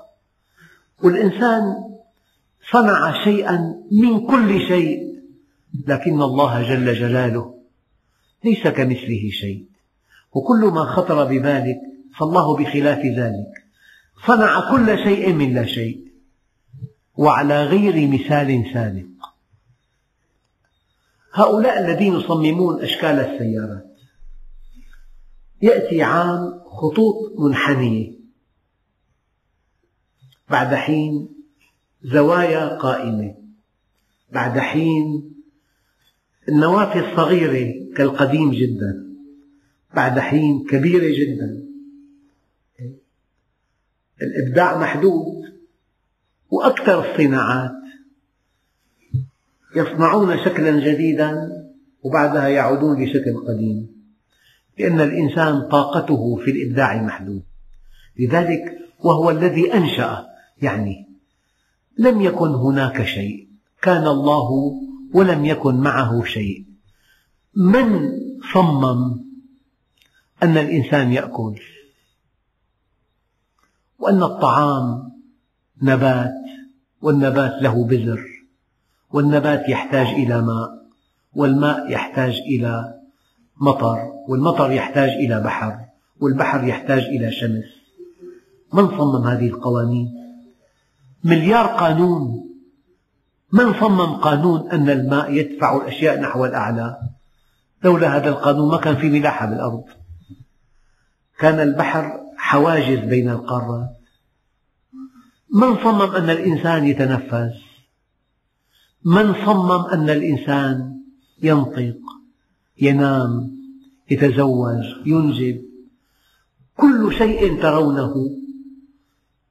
والإنسان 1.03 1.63
صنع 2.73 3.25
شيئا 3.25 3.75
من 3.93 4.27
كل 4.27 4.61
شيء. 4.69 5.14
لكن 5.87 6.23
الله 6.23 6.63
جل 6.63 6.95
جلاله 6.95 7.55
ليس 8.45 8.69
كمثله 8.69 9.31
شيء. 9.31 9.67
وكل 10.33 10.65
ما 10.65 10.85
خطر 10.85 11.25
ببالك 11.25 11.77
فالله 12.19 12.57
بخلاف 12.57 12.99
ذلك. 12.99 13.65
صنع 14.27 14.71
كل 14.71 14.99
شيء 15.05 15.33
من 15.33 15.55
لا 15.55 15.67
شيء. 15.67 16.05
وعلى 17.17 17.65
غير 17.65 18.09
مثال 18.09 18.71
سابق. 18.75 19.05
هؤلاء 21.33 21.85
الذين 21.85 22.15
يصممون 22.15 22.83
أشكال 22.83 23.19
السيارات. 23.19 23.97
يأتي 25.63 26.03
عام 26.03 26.61
خطوط 26.67 27.39
منحنية. 27.39 28.13
بعد 30.51 30.75
حين 30.75 31.29
زوايا 32.03 32.77
قائمة. 32.77 33.35
بعد 34.33 34.59
حين 34.59 35.34
النوافذ 36.49 37.17
صغيرة 37.17 37.95
كالقديم 37.97 38.51
جدا 38.51 39.05
بعد 39.95 40.19
حين 40.19 40.65
كبيرة 40.71 41.19
جدا. 41.19 41.65
الإبداع 44.23 44.79
محدود 44.79 45.45
وأكثر 46.51 47.11
الصناعات. 47.11 47.73
يصنعون 49.77 50.39
شكلا 50.45 50.93
جديدا 50.93 51.51
وبعدها 52.03 52.49
يعودون 52.49 53.05
لشكل 53.05 53.37
قديم. 53.49 53.95
لأن 54.79 55.01
الإنسان 55.01 55.69
طاقته 55.69 56.37
في 56.37 56.51
الإبداع 56.51 57.03
محدود. 57.03 57.43
لذلك 58.19 58.79
وهو 59.01 59.31
الذي 59.31 59.75
أنشأ 59.75 60.27
يعني 60.63 61.09
لم 61.99 62.21
يكن 62.21 62.49
هناك 62.49 63.05
شيء. 63.05 63.49
كان 63.83 64.07
الله 64.07 64.75
ولم 65.15 65.45
يكن 65.45 65.75
معه 65.75 66.25
شيء. 66.25 66.65
من 67.57 68.13
صمم 68.55 69.25
أن 70.43 70.59
الإنسان 70.59 71.13
يأكل؟ 71.13 71.61
وأن 73.99 74.23
الطعام 74.23 75.13
نبات 75.83 76.35
والنبات 77.03 77.63
له 77.63 77.85
بذر 77.85 78.25
والنبات 79.11 79.69
يحتاج 79.69 80.07
إلى 80.07 80.43
ماء 80.43 80.85
والماء 81.35 81.93
يحتاج 81.93 82.33
إلى 82.33 82.95
مطر 83.61 83.99
والمطر 84.29 84.71
يحتاج 84.71 85.09
إلى 85.09 85.41
بحر 85.41 85.85
والبحر 86.21 86.65
يحتاج 86.65 87.03
إلى 87.03 87.33
شمس. 87.33 87.65
من 88.73 88.89
صمم 88.89 89.27
هذه 89.27 89.47
القوانين؟ 89.47 90.09
مليار 91.25 91.67
قانون 91.67 92.44
من 93.55 93.75
صمم 93.81 94.15
قانون 94.15 94.71
أن 94.71 94.91
الماء 94.91 95.33
يدفع 95.33 95.77
الأشياء 95.77 96.21
نحو 96.21 96.45
الأعلى؟ 96.45 96.97
لولا 97.85 98.17
هذا 98.17 98.29
القانون 98.29 98.71
ما 98.71 98.77
كان 98.77 98.97
في 98.97 99.11
ملاحة 99.11 99.47
بالأرض. 99.47 99.85
كان 101.39 101.61
البحر 101.61 102.21
حواجز 102.37 102.99
بين 102.99 103.31
القارات. 103.31 103.91
من 105.55 105.77
صمم 105.77 106.15
أن 106.17 106.31
الإنسان 106.31 106.87
يتنفس؟ 106.87 107.55
من 109.05 109.35
صمم 109.47 109.85
أن 109.87 110.11
الإنسان 110.11 111.01
ينطق 111.43 111.99
ينام 112.81 113.55
يتزوج 114.11 114.85
ينجب 115.07 115.63
كل 116.77 117.15
شيء 117.19 117.63
ترونه 117.63 118.15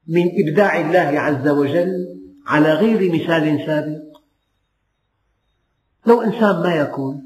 من 0.07 0.31
إبداع 0.41 0.79
الله 0.79 1.19
عز 1.19 1.47
وجل 1.47 2.02
على 2.45 2.73
غير 2.73 3.13
مثال 3.13 3.65
سابق. 3.65 4.19
لو 6.07 6.21
إنسان 6.21 6.63
ما 6.63 6.75
يكون 6.75 7.23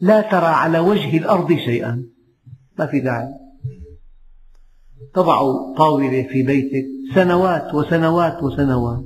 لا 0.00 0.20
ترى 0.20 0.46
على 0.46 0.78
وجه 0.78 1.18
الأرض 1.18 1.52
شيئا. 1.52 2.06
ما 2.78 2.86
في 2.86 3.00
داعي. 3.00 3.28
تضع 5.14 5.40
طاولة 5.76 6.22
في 6.22 6.42
بيتك 6.42 6.86
سنوات 7.14 7.74
وسنوات 7.74 8.42
وسنوات. 8.42 9.04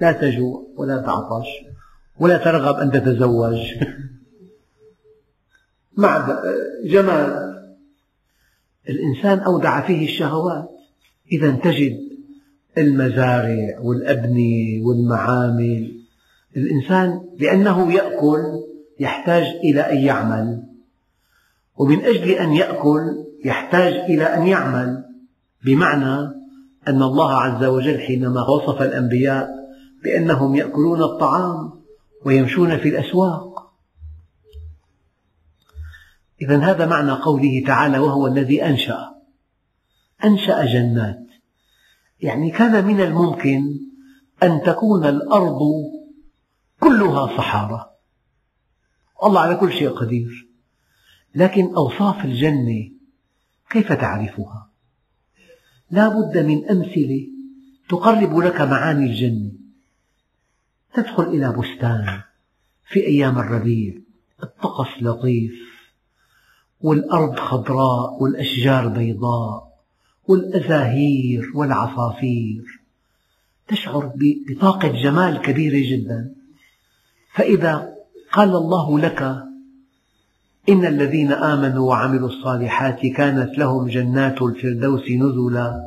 لا 0.00 0.12
تجوع 0.12 0.66
ولا 0.76 1.02
تعطش 1.02 1.46
ولا 2.18 2.38
ترغب 2.38 2.74
أن 2.74 2.92
تتزوج. 2.92 3.58
مع 5.96 6.40
جمال 6.84 7.54
الإنسان 8.88 9.38
أودع 9.38 9.86
فيه 9.86 10.04
الشهوات. 10.04 10.70
إذا 11.32 11.50
تجد 11.50 12.13
المزارع 12.78 13.78
والأبنية 13.80 14.82
والمعامل. 14.82 16.00
الإنسان 16.56 17.20
لأنه 17.38 17.92
يأكل 17.92 18.40
يحتاج 19.00 19.42
إلى 19.42 19.80
أن 19.80 19.96
يعمل 19.96 20.62
ومن 21.76 22.04
أجل 22.04 22.30
أن 22.30 22.52
يأكل 22.52 23.24
يحتاج 23.44 23.92
إلى 23.92 24.24
أن 24.24 24.46
يعمل 24.46 25.04
بمعنى 25.64 26.34
أن 26.88 27.02
الله 27.02 27.34
عز 27.34 27.64
وجل 27.64 28.00
حينما 28.00 28.42
وصف 28.42 28.82
الأنبياء 28.82 29.48
بأنهم 30.04 30.54
يأكلون 30.54 31.02
الطعام 31.02 31.72
ويمشون 32.24 32.78
في 32.78 32.88
الأسواق. 32.88 33.72
إذا 36.42 36.58
هذا 36.58 36.86
معنى 36.86 37.12
قوله 37.12 37.62
تعالى 37.66 37.98
وهو 37.98 38.26
الذي 38.26 38.66
أنشأ. 38.66 39.14
أنشأ 40.24 40.64
جنات. 40.64 41.23
يعني 42.20 42.50
كان 42.50 42.86
من 42.86 43.00
الممكن 43.00 43.80
أن 44.42 44.62
تكون 44.62 45.04
الأرض 45.04 45.58
كلها 46.80 47.26
صحارى. 47.36 47.90
الله 49.24 49.40
على 49.40 49.56
كل 49.56 49.72
شيء 49.72 49.90
قدير. 49.90 50.48
لكن 51.34 51.74
أوصاف 51.74 52.24
الجنة 52.24 52.90
كيف 53.70 53.92
تعرفها؟ 53.92 54.70
لا 55.90 56.08
بد 56.08 56.38
من 56.38 56.70
أمثلة 56.70 57.26
تقرب 57.88 58.38
لك 58.38 58.60
معاني 58.60 59.06
الجنة. 59.06 59.52
تدخل 60.94 61.22
إلى 61.22 61.52
بستان 61.52 62.20
في 62.88 63.06
أيام 63.06 63.38
الربيع 63.38 63.94
الطقس 64.42 65.02
لطيف 65.02 65.52
والأرض 66.80 67.38
خضراء 67.38 68.22
والأشجار 68.22 68.88
بيضاء. 68.88 69.73
والأزاهير 70.28 71.52
والعصافير. 71.54 72.64
تشعر 73.68 74.12
بطاقة 74.48 74.88
جمال 74.88 75.42
كبيرة 75.42 75.90
جدا. 75.90 76.34
فإذا 77.34 77.94
قال 78.32 78.48
الله 78.48 78.98
لك 78.98 79.22
إن 80.68 80.86
الذين 80.86 81.32
آمنوا 81.32 81.88
وعملوا 81.88 82.28
الصالحات 82.28 83.06
كانت 83.06 83.58
لهم 83.58 83.88
جنات 83.88 84.42
الفردوس 84.42 85.10
نزلا. 85.10 85.80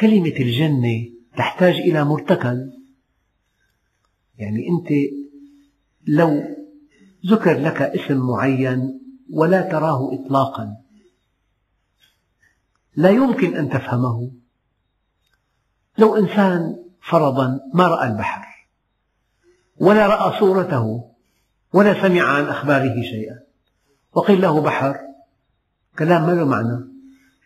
كلمة 0.00 0.34
الجنة 0.40 1.04
تحتاج 1.36 1.74
إلى 1.74 2.04
مرتكل 2.04 2.70
يعني 4.38 4.68
أنت 4.68 4.88
لو 6.06 6.42
ذكر 7.26 7.58
لك 7.58 7.82
اسم 7.82 8.16
معين 8.16 9.00
ولا 9.32 9.60
تراه 9.60 10.14
إطلاقا. 10.14 10.76
لا 12.96 13.10
يمكن 13.10 13.56
أن 13.56 13.68
تفهمه. 13.68 14.30
لو 15.98 16.16
إنسان 16.16 16.76
فرضا 17.02 17.60
ما 17.74 17.86
رأى 17.86 18.08
البحر 18.08 18.46
ولا 19.76 20.06
رأى 20.06 20.40
صورته 20.40 21.10
ولا 21.72 22.02
سمع 22.02 22.22
عن 22.22 22.44
أخباره 22.44 23.02
شيئا 23.02 23.38
وقيل 24.12 24.40
له 24.40 24.60
بحر 24.60 24.98
كلام 25.98 26.26
ما 26.26 26.32
له 26.32 26.44
معنى؟ 26.44 26.84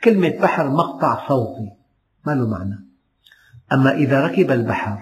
كلمة 0.05 0.29
بحر 0.29 0.71
مقطع 0.71 1.29
صوتي 1.29 1.73
ما 2.27 2.33
له 2.33 2.49
معنى. 2.49 2.87
أما 3.73 3.93
إذا 3.93 4.27
ركب 4.27 4.51
البحر 4.51 4.99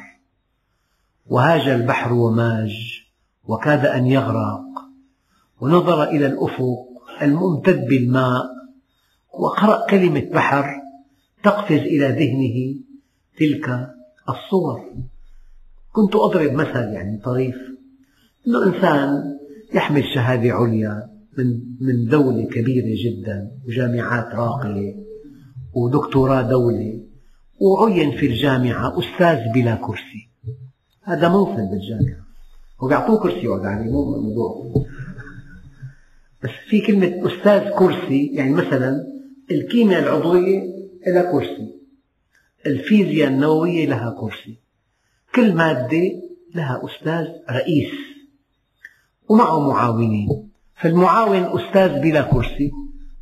وهاج 1.27 1.69
البحر 1.69 2.13
وماج 2.13 3.03
وكاد 3.45 3.87
أن 3.87 4.07
يغرق 4.07 4.65
ونظر 5.61 6.03
إلى 6.03 6.27
الأفق 6.27 6.89
الممتد 7.23 7.85
بالماء 7.89 8.58
وقرأ 9.39 9.87
كلمة 9.87 10.21
بحر 10.33 10.67
تقفز 11.43 11.73
إلى 11.73 12.07
ذهنه 12.09 12.81
تلك 13.39 13.89
الصور. 14.29 14.81
كنت 15.93 16.17
أضرب 16.17 16.53
مثل 16.53 16.93
يعني 16.93 17.21
طريف. 17.25 17.57
أنه 18.47 18.67
إنسان 18.67 19.39
يحمل 19.75 20.05
شهادة 20.15 20.53
عليا 20.53 21.11
من 21.39 21.61
من 21.81 22.07
دولة 22.07 22.45
كبيرة 22.45 22.97
جدا 23.05 23.51
وجامعات 23.67 24.35
راقية 24.35 24.95
ودكتوراه 25.75 26.43
دولة 26.43 27.01
وعين 27.61 28.11
في 28.11 28.27
الجامعة 28.27 28.99
أستاذ 28.99 29.53
بلا 29.55 29.75
كرسي. 29.75 30.29
هذا 31.03 31.29
منصب 31.29 31.71
بالجامعة. 31.71 32.25
وبيعطوه 32.83 33.23
كرسي 33.23 33.45
يقعد 33.45 33.67
عليه 33.67 33.91
مو 33.91 34.21
موضوع. 34.21 34.85
بس 36.43 36.51
في 36.71 36.81
كلمة 36.81 37.27
أستاذ 37.27 37.71
كرسي 37.71 38.27
يعني 38.35 38.53
مثلا 38.53 39.18
الكيمياء 39.51 40.03
العضوية 40.03 40.63
لها 41.07 41.33
كرسي. 41.33 41.75
الفيزياء 42.67 43.29
النووية 43.29 43.87
لها 43.87 44.17
كرسي. 44.21 44.59
كل 45.35 45.55
مادة 45.55 46.13
لها 46.55 46.81
أستاذ 46.85 47.27
رئيس. 47.51 47.91
ومعه 49.29 49.69
معاونين. 49.71 50.51
فالمعاون 50.77 51.61
أستاذ 51.61 52.01
بلا 52.01 52.23
كرسي. 52.23 52.71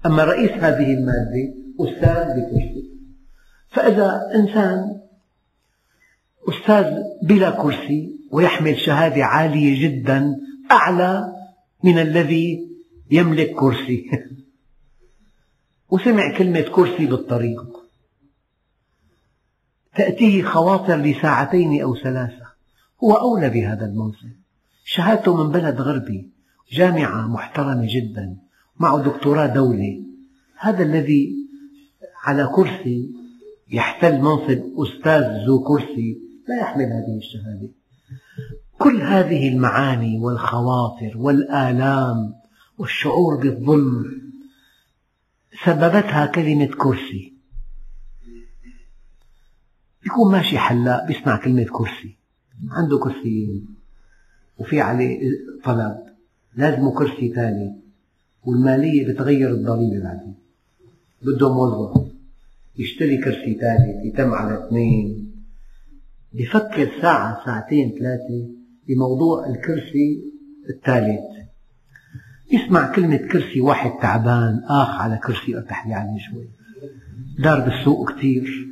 أما 0.07 0.25
رئيس 0.25 0.51
هذه 0.51 0.95
المادة 0.95 1.55
أستاذ 1.81 2.25
بكرسي. 2.25 2.91
فإذا 3.69 4.21
إنسان 4.35 5.01
أستاذ 6.49 7.03
بلا 7.23 7.51
كرسي 7.51 8.21
ويحمل 8.31 8.79
شهادة 8.79 9.25
عالية 9.25 9.89
جدا 9.89 10.37
أعلى 10.71 11.33
من 11.85 11.99
الذي 11.99 12.69
يملك 13.11 13.55
كرسي. 13.55 14.11
وسمع 15.91 16.39
كلمة 16.39 16.61
كرسي 16.61 17.07
بالطريق. 17.07 17.63
تأتيه 19.97 20.43
خواطر 20.43 20.97
لساعتين 20.97 21.83
أو 21.83 21.97
ثلاثة. 21.97 22.47
هو 23.05 23.13
أولى 23.13 23.51
بهذا 23.51 23.87
المنصب. 23.87 24.29
شهادته 24.85 25.45
من 25.45 25.53
بلد 25.53 25.81
غربي 25.81 26.31
جامعة 26.73 27.27
محترمة 27.29 27.87
جدا 27.91 28.37
معه 28.81 29.03
دكتوراه 29.03 29.47
دولة 29.47 30.03
هذا 30.59 30.83
الذي 30.83 31.37
على 32.25 32.47
كرسي 32.55 33.11
يحتل 33.71 34.21
منصب 34.21 34.63
أستاذ 34.79 35.47
ذو 35.47 35.65
كرسي. 35.65 36.19
لا 36.49 36.61
يحمل 36.61 36.85
هذه 36.85 37.17
الشهادة. 37.19 37.69
كل 38.79 39.03
هذه 39.03 39.49
المعاني 39.49 40.19
والخواطر 40.19 41.13
والآلام 41.17 42.35
والشعور 42.79 43.37
بالظلم 43.37 44.26
سببتها 45.65 46.27
كلمة 46.27 46.67
كرسي. 46.67 47.33
يكون 50.07 50.33
ماشي 50.33 50.59
حلاق 50.59 51.07
بيسمع 51.07 51.37
كلمة 51.37 51.65
كرسي. 51.65 52.17
عنده 52.71 52.99
كرسيين 52.99 53.67
وفي 54.59 54.81
عليه 54.81 55.21
طلب. 55.65 55.97
لازمه 56.57 56.95
كرسي 56.99 57.35
ثاني 57.35 57.81
والمالية 58.45 59.09
بتغير 59.09 59.51
الضريبة 59.51 60.05
بعدين. 60.05 60.35
بده 61.23 61.55
موظف 61.55 62.13
يشتري 62.79 63.17
كرسي 63.17 63.55
ثالث 63.55 64.05
يتم 64.05 64.31
على 64.31 64.67
اثنين. 64.67 65.33
بفكر 66.33 67.01
ساعة 67.03 67.45
ساعتين 67.45 67.91
ثلاثة 67.99 68.49
بموضوع 68.89 69.47
الكرسي 69.47 70.33
الثالث. 70.71 71.46
يسمع 72.53 72.93
كلمة 72.93 73.17
كرسي 73.17 73.61
واحد 73.61 73.91
تعبان 74.03 74.61
آخ 74.65 75.01
على 75.01 75.17
كرسي 75.17 75.57
ارتاح 75.57 75.87
لي 75.87 75.95
عليه 75.95 76.19
شوي. 76.31 76.49
دار 77.39 77.61
بالسوق 77.61 78.13
كثير 78.13 78.69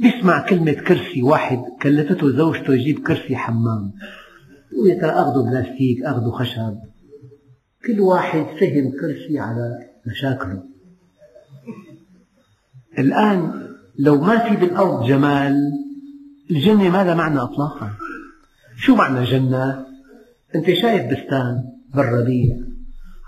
بيسمع 0.00 0.46
كلمة 0.46 0.72
كرسي 0.72 1.22
واحد 1.22 1.58
كلفته 1.82 2.36
زوجته 2.36 2.74
يجيب 2.74 2.98
كرسي 2.98 3.36
حمام. 3.36 3.92
يقول 4.72 4.88
يا 4.90 5.00
ترى 5.00 5.10
أخذه 5.10 5.50
بلاستيك 5.50 6.02
أخذه 6.02 6.30
خشب. 6.30 6.78
كل 7.86 8.00
واحد 8.00 8.46
فهم 8.60 8.92
كرسي 9.00 9.38
على 9.38 9.78
مشاكله. 10.06 10.62
الآن 12.98 13.66
لو 13.98 14.20
ما 14.20 14.38
في 14.38 14.56
بالأرض 14.56 15.06
جمال 15.06 15.72
الجنة 16.50 16.88
ما 16.90 17.04
لها 17.04 17.14
معنى 17.14 17.38
إطلاقا. 17.38 17.90
شو 18.76 18.94
معنى 18.94 19.24
جنة؟ 19.24 19.86
أنت 20.54 20.66
شايف 20.66 21.12
بستان 21.12 21.62
بالربيع. 21.94 22.65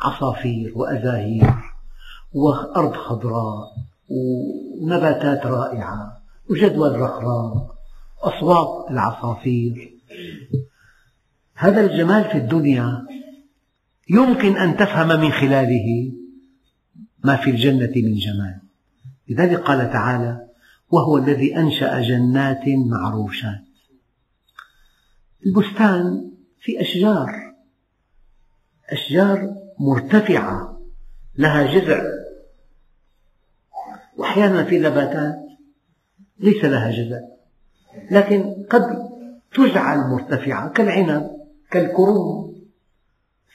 عصافير 0.01 0.73
وأزاهير 0.75 1.55
وأرض 2.33 2.93
خضراء 2.93 3.69
ونباتات 4.09 5.47
رائعة 5.47 6.23
وجدول 6.51 7.01
رخراء 7.01 7.77
أصوات 8.21 8.91
العصافير. 8.91 9.93
هذا 11.55 11.81
الجمال 11.81 12.25
في 12.25 12.39
الدنيا 12.39 13.07
يمكن 14.11 14.57
أن 14.57 14.77
تفهم 14.77 15.21
من 15.21 15.33
خلاله 15.33 16.13
ما 17.25 17.37
في 17.37 17.51
الجنة 17.51 17.93
من 17.97 18.15
جمال. 18.15 18.61
لذلك 19.29 19.61
قال 19.61 19.93
تعالى 19.93 20.47
وهو 20.91 21.19
الذي 21.19 21.57
أنشأ 21.57 22.01
جنات 22.01 22.65
معروشات. 22.69 23.61
البستان 25.47 26.31
في 26.61 26.81
أشجار 26.81 27.55
أشجار 28.91 29.58
مرتفعة 29.81 30.81
لها 31.39 31.75
جذع. 31.75 32.03
وأحيانا 34.17 34.65
في 34.65 34.79
نباتات 34.79 35.39
ليس 36.39 36.65
لها 36.65 36.91
جذع 36.91 37.21
لكن 38.11 38.67
قد 38.71 39.09
تجعل 39.55 39.99
مرتفعة 39.99 40.69
كالعنب 40.69 41.31
كالكروم. 41.71 42.49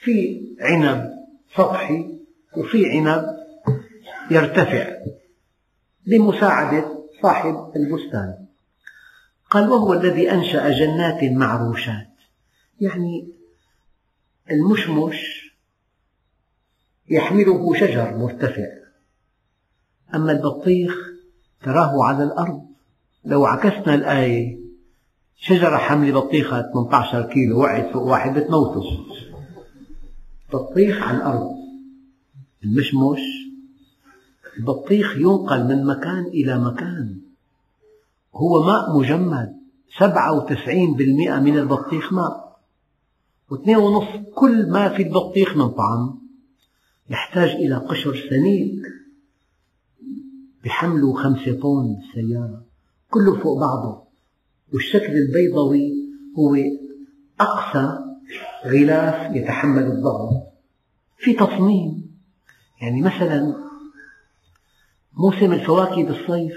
في 0.02 0.46
عنب 0.60 1.10
سطحي 1.56 2.18
وفي 2.56 2.90
عنب 2.90 3.24
يرتفع 4.30 4.96
بمساعدة 6.06 7.04
صاحب 7.22 7.72
البستان. 7.76 8.46
قال 9.50 9.70
وهو 9.70 9.92
الذي 9.92 10.30
أنشأ 10.30 10.70
جنات 10.70 11.24
معروشات 11.24 12.08
يعني 12.80 13.28
المشمش 14.50 15.43
يحمله 17.10 17.74
شجر 17.74 18.16
مرتفع. 18.16 18.66
أما 20.14 20.32
البطيخ 20.32 20.94
تراه 21.62 22.04
على 22.04 22.24
الأرض. 22.24 22.62
لو 23.24 23.46
عكسنا 23.46 23.94
الآية 23.94 24.58
شجرة 25.36 25.76
حملة 25.76 26.20
بطيخة 26.20 26.62
18 26.72 27.22
كيلو 27.22 27.60
وقعت 27.60 27.92
فوق 27.92 28.02
واحد 28.02 28.38
بتموته. 28.38 28.82
بطيخ 30.52 31.02
على 31.02 31.16
الأرض. 31.16 31.50
المشمش. 32.64 33.20
البطيخ 34.58 35.16
ينقل 35.16 35.64
من 35.64 35.86
مكان 35.86 36.24
إلى 36.26 36.58
مكان. 36.58 37.20
هو 38.34 38.62
ماء 38.62 38.98
مجمد 38.98 39.56
سبعة 39.98 40.32
وتسعين 40.32 40.94
بالمئة 40.94 41.40
من 41.40 41.58
البطيخ 41.58 42.12
ماء. 42.12 42.58
واثنين 43.50 43.76
ونصف 43.76 44.24
كل 44.34 44.70
ما 44.70 44.88
في 44.88 45.02
البطيخ 45.02 45.56
من 45.56 45.68
طعم. 45.68 46.23
يحتاج 47.10 47.48
إلى 47.48 47.76
قشر 47.76 48.28
سميك 48.30 48.82
بحمله 50.64 51.14
خمسة 51.14 51.60
طن 51.60 51.96
سيارة 52.14 52.64
كله 53.10 53.40
فوق 53.42 53.60
بعضه. 53.60 54.04
والشكل 54.72 55.12
البيضوي 55.12 55.92
هو 56.38 56.56
أقصى 57.40 57.98
غلاف 58.66 59.36
يتحمل 59.36 59.82
الضغط 59.82 60.30
في 61.18 61.32
تصميم 61.34 62.14
يعني 62.82 63.02
مثلا 63.02 63.54
موسم 65.12 65.52
الفواكه 65.52 66.04
بالصيف 66.04 66.56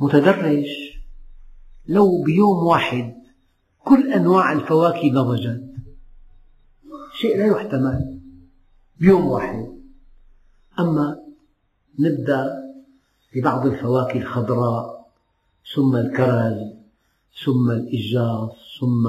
متدرج 0.00 0.66
لو 1.88 2.22
بيوم 2.22 2.66
واحد 2.66 3.14
كل 3.84 4.12
أنواع 4.12 4.52
الفواكه 4.52 5.10
نضجت 5.10 5.64
شيء 7.20 7.36
لا 7.38 7.46
يحتمل. 7.46 8.15
بيوم 9.00 9.26
واحد. 9.26 9.66
أما 10.78 11.22
نبدأ 11.98 12.62
ببعض 13.34 13.66
الفواكه 13.66 14.18
الخضراء 14.18 15.06
ثم 15.74 15.96
الكرز 15.96 16.76
ثم 17.44 17.70
الإجاص 17.70 18.52
ثم 18.80 19.08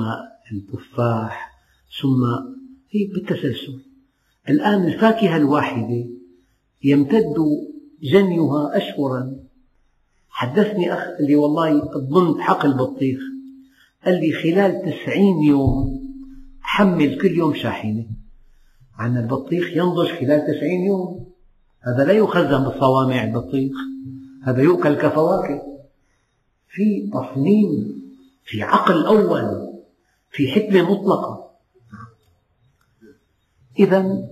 التفاح 0.52 1.54
ثم 2.02 2.24
هي 2.90 3.08
بالتسلسل. 3.08 3.80
الآن 4.50 4.88
الفاكهة 4.88 5.38
الواحدة 5.38 6.06
يمتد 6.84 7.36
جنيها 8.04 8.78
أشهرا. 8.78 9.36
حدثني 10.30 10.94
أخ 10.94 11.00
قال 11.00 11.28
لي 11.28 11.36
والله 11.36 11.96
أظن 11.96 12.42
حقل 12.42 12.74
بطيخ 12.74 13.20
قال 14.06 14.22
لي 14.22 14.34
خلال 14.34 14.82
تسعين 14.82 15.44
يوم 15.44 16.02
حمل 16.62 17.22
كل 17.22 17.32
يوم 17.32 17.54
شاحنة. 17.54 18.06
عن 18.98 19.18
البطيخ 19.18 19.78
ينضج 19.78 20.08
خلال 20.08 20.48
تسعين 20.48 20.86
يوم. 20.86 21.28
هذا 21.82 22.06
لا 22.06 22.14
يخزن 22.14 22.64
بالصوامع 22.64 23.24
البطيخ 23.24 23.72
هذا 24.44 24.62
يؤكل 24.62 24.96
كفواكه. 24.96 25.62
في 26.70 27.12
تصميم 27.14 28.02
في 28.46 28.64
عقل 28.64 29.06
أول 29.06 29.74
في 30.32 30.52
حكمة 30.52 30.92
مطلقة. 30.92 31.52
إذا 33.80 34.28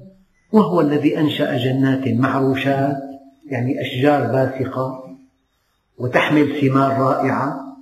وهو 0.51 0.82
الذي 0.82 1.17
أنشأ 1.19 1.58
جنات 1.58 2.08
معروشات 2.08 2.97
يعني 3.45 3.82
أشجار 3.82 4.32
باسقة 4.32 5.17
وتحمل 5.97 6.62
ثمار 6.62 6.99
رائعة 6.99 7.78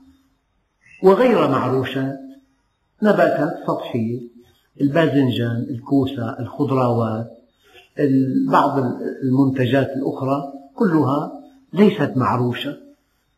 وغير 1.04 1.48
معروشات 1.48 2.19
نباتات 3.04 3.67
سطحية. 3.67 4.33
الباذنجان 4.82 5.66
الكوسة 5.70 6.40
الخضروات 6.40 7.32
بعض 8.50 8.80
المنتجات 9.24 9.88
الأخرى 9.90 10.54
كلها 10.76 11.32
ليست 11.74 12.14
معروشة 12.16 12.78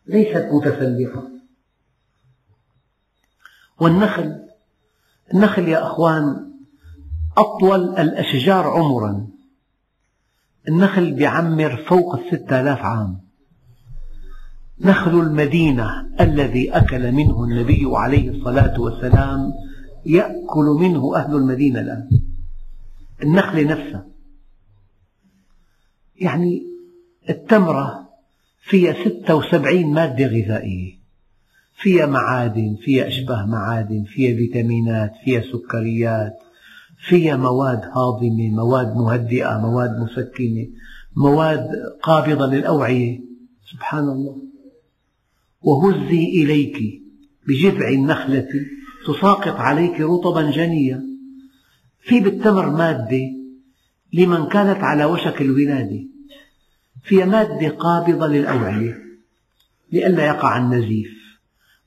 ليست 0.07 0.49
متسلقة 0.51 1.29
والنخل 3.79 4.45
النخل 5.33 5.67
يا 5.67 5.87
أخوان 5.87 6.51
أطول 7.37 7.89
الأشجار 7.89 8.67
عمرا. 8.67 9.27
النخل 10.67 11.11
بيعمر 11.13 11.85
فوق 11.89 12.15
الستة 12.15 12.61
آلاف 12.61 12.79
عام. 12.79 13.19
نخل 14.81 15.19
المدينة 15.19 16.07
الذي 16.19 16.71
أكل 16.71 17.11
منه 17.11 17.43
النبي 17.43 17.83
عليه 17.85 18.29
الصلاة 18.29 18.81
والسلام 18.81 19.53
يأكل 20.05 20.65
منه 20.79 21.15
أهل 21.15 21.35
المدينة 21.35 21.79
الآن. 21.79 22.09
النخلة 23.23 23.63
نفسها 23.63 24.07
يعني 26.15 26.63
التمرة 27.29 28.09
فيها 28.63 28.93
ستة 28.93 29.35
وسبعين 29.35 29.93
مادة 29.93 30.25
غذائية. 30.25 31.05
فيها 31.81 32.05
معادن 32.05 32.75
فيها 32.81 33.07
أشبه 33.07 33.45
معادن 33.45 34.03
فيها 34.03 34.37
فيتامينات 34.37 35.11
فيها 35.25 35.41
سكريات 35.41 36.33
فيها 37.07 37.37
مواد 37.37 37.81
هاضمة 37.83 38.49
مواد 38.49 38.95
مهدئة 38.95 39.57
مواد 39.57 39.99
مسكنة 39.99 40.67
مواد 41.15 41.67
قابضة 42.03 42.45
للأوعية. 42.45 43.21
سبحان 43.71 44.03
الله. 44.03 44.41
وهزي 45.61 46.25
إليك 46.25 46.77
بجذع 47.47 47.89
النخلة 47.89 48.47
تساقط 49.05 49.55
عليك 49.55 50.01
رطبا 50.01 50.51
جنيا 50.51 51.03
في 52.01 52.19
بالتمر 52.19 52.69
مادة 52.69 53.21
لمن 54.13 54.45
كانت 54.45 54.83
على 54.83 55.05
وشك 55.05 55.41
الولادة. 55.41 56.03
فيها 57.03 57.25
مادة 57.25 57.69
قابضة 57.69 58.27
للأوعية 58.27 58.97
لئلا 59.91 60.25
يقع 60.25 60.57
النزيف. 60.57 61.11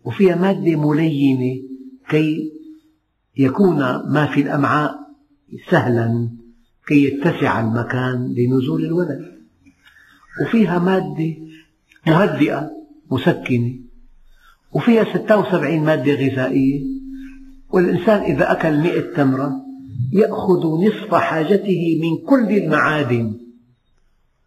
وفيها 0.04 0.37
مادة 0.37 0.76
ملينة 0.76 1.62
كي 2.09 2.52
يكون 3.37 3.78
ما 4.12 4.26
في 4.35 4.40
الأمعاء 4.40 4.98
سهلا 5.70 6.31
كي 6.87 7.04
يتسع 7.04 7.61
المكان 7.61 8.35
لنزول 8.35 8.85
الولد. 8.85 9.38
وفيها 10.42 10.78
مادة 10.78 11.37
مهدئة 12.07 12.70
مسكنة. 13.11 13.74
وفيها 14.72 15.04
76 15.04 15.85
مادة 15.85 16.12
غذائية. 16.12 16.98
والإنسان 17.70 18.20
إذا 18.22 18.52
أكل 18.52 18.76
مئة 18.76 19.14
تمرة 19.14 19.52
يأخذ 20.12 20.66
نصف 20.66 21.14
حاجته 21.14 22.00
من 22.02 22.26
كل 22.26 22.57
المعادن 22.57 23.40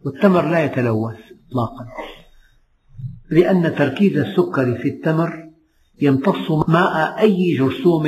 والتمر 0.06 0.50
لا 0.50 0.64
يتلوث 0.66 1.18
إطلاقا. 1.50 1.88
لأن 3.30 3.76
تركيز 3.76 4.18
السكر 4.18 4.76
في 4.76 4.88
التمر 4.90 5.50
يمتص 6.02 6.52
ماء 6.68 7.20
أي 7.20 7.58
جرثوم 7.58 8.08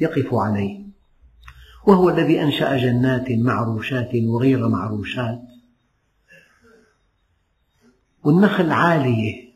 يقف 0.00 0.34
عليه 0.34 0.88
وهو 1.86 2.10
الذي 2.10 2.42
أنشأ 2.42 2.76
جنات 2.76 3.30
معروشات 3.30 4.10
وغير 4.14 4.68
معروشات. 4.68 5.40
والنخل 8.24 8.70
عالية 8.70 9.48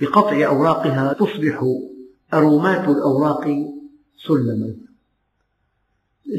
بقطع 0.00 0.46
أوراقها 0.46 1.12
تصبح 1.12 1.64
أرومات 2.34 2.88
الأوراق 2.88 3.46
سلما. 4.26 4.74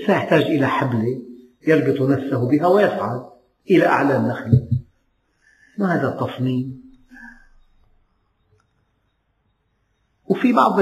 سيحتاج 0.06 0.42
إلى 0.42 0.68
حبل 0.68 1.24
يربط 1.68 2.02
نفسه 2.02 2.50
بها 2.50 2.68
ويصعد 2.68 3.30
إلى 3.70 3.86
أعلى 3.86 4.18
النخل. 4.18 4.68
ما 5.78 5.96
هذا 5.96 6.08
التصميم؟ 6.08 6.84
وفي 10.26 10.54
بعض 10.54 10.80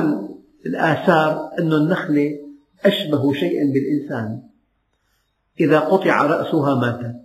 الآثار 0.65 1.51
أن 1.59 1.73
النخلة 1.73 2.39
أشبه 2.85 3.33
شيء 3.33 3.73
بالإنسان. 3.73 4.43
إذا 5.59 5.79
قطع 5.79 6.21
رأسها 6.21 6.75
ماتت. 6.75 7.21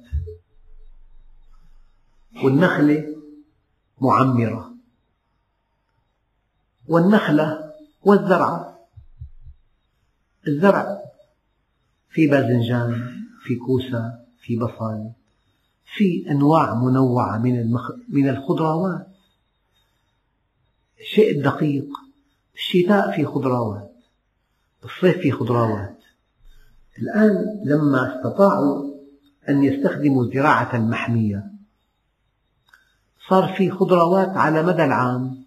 والنخلة 2.45 3.17
معمرة. 4.01 4.75
والنخلة 6.89 7.73
والزرع. 8.03 8.66
الزرع 10.49 11.03
في 12.11 12.27
باذنجان 12.27 13.23
في 13.43 13.57
كوسة 13.57 14.19
في 14.41 14.57
بصل 14.57 15.11
في 15.97 16.31
أنواع 16.31 16.75
منوعة 16.75 17.39
من 18.09 18.29
الخضروات. 18.29 19.07
الشيء 21.01 21.37
الدقيق 21.37 21.89
الشتاء 22.55 23.17
في 23.17 23.25
خضروات 23.25 23.93
الصيف 24.85 25.19
في 25.19 25.31
خضروات. 25.31 25.99
الآن 26.99 27.63
لما 27.65 28.17
استطاعوا 28.17 28.95
أن 29.49 29.65
يستخدموا 29.65 30.25
الزراعة 30.25 30.77
المحمية 30.77 31.47
صار 33.29 33.55
في 33.57 33.71
خضروات 33.71 34.29
على 34.29 34.63
مدى 34.63 34.85
العام. 34.85 35.45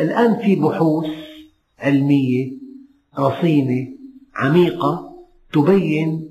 الآن 0.00 0.38
في 0.38 0.56
بحوث 0.56 1.10
علمية 1.78 2.59
رصينة 3.18 3.88
عميقة 4.36 5.10
تبين 5.52 6.30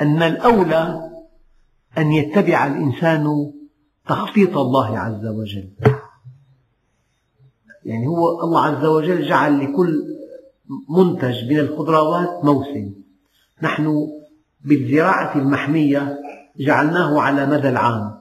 أن 0.00 0.22
الأولى 0.22 1.10
أن 1.98 2.12
يتبع 2.12 2.66
الإنسان 2.66 3.52
تخطيط 4.08 4.56
الله 4.56 4.98
عز 4.98 5.26
وجل. 5.26 5.70
يعني 7.84 8.06
هو 8.06 8.40
الله 8.44 8.64
عز 8.64 8.84
وجل 8.84 9.28
جعل 9.28 9.60
لكل 9.60 10.02
منتج 10.88 11.50
من 11.50 11.58
الخضروات 11.58 12.44
موسم. 12.44 12.92
نحن 13.62 14.08
بالزراعة 14.60 15.38
المحمية 15.38 16.18
جعلناه 16.56 17.20
على 17.20 17.46
مدى 17.46 17.68
العام. 17.68 18.20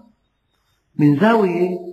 من 0.96 1.20
زاوية 1.20 1.90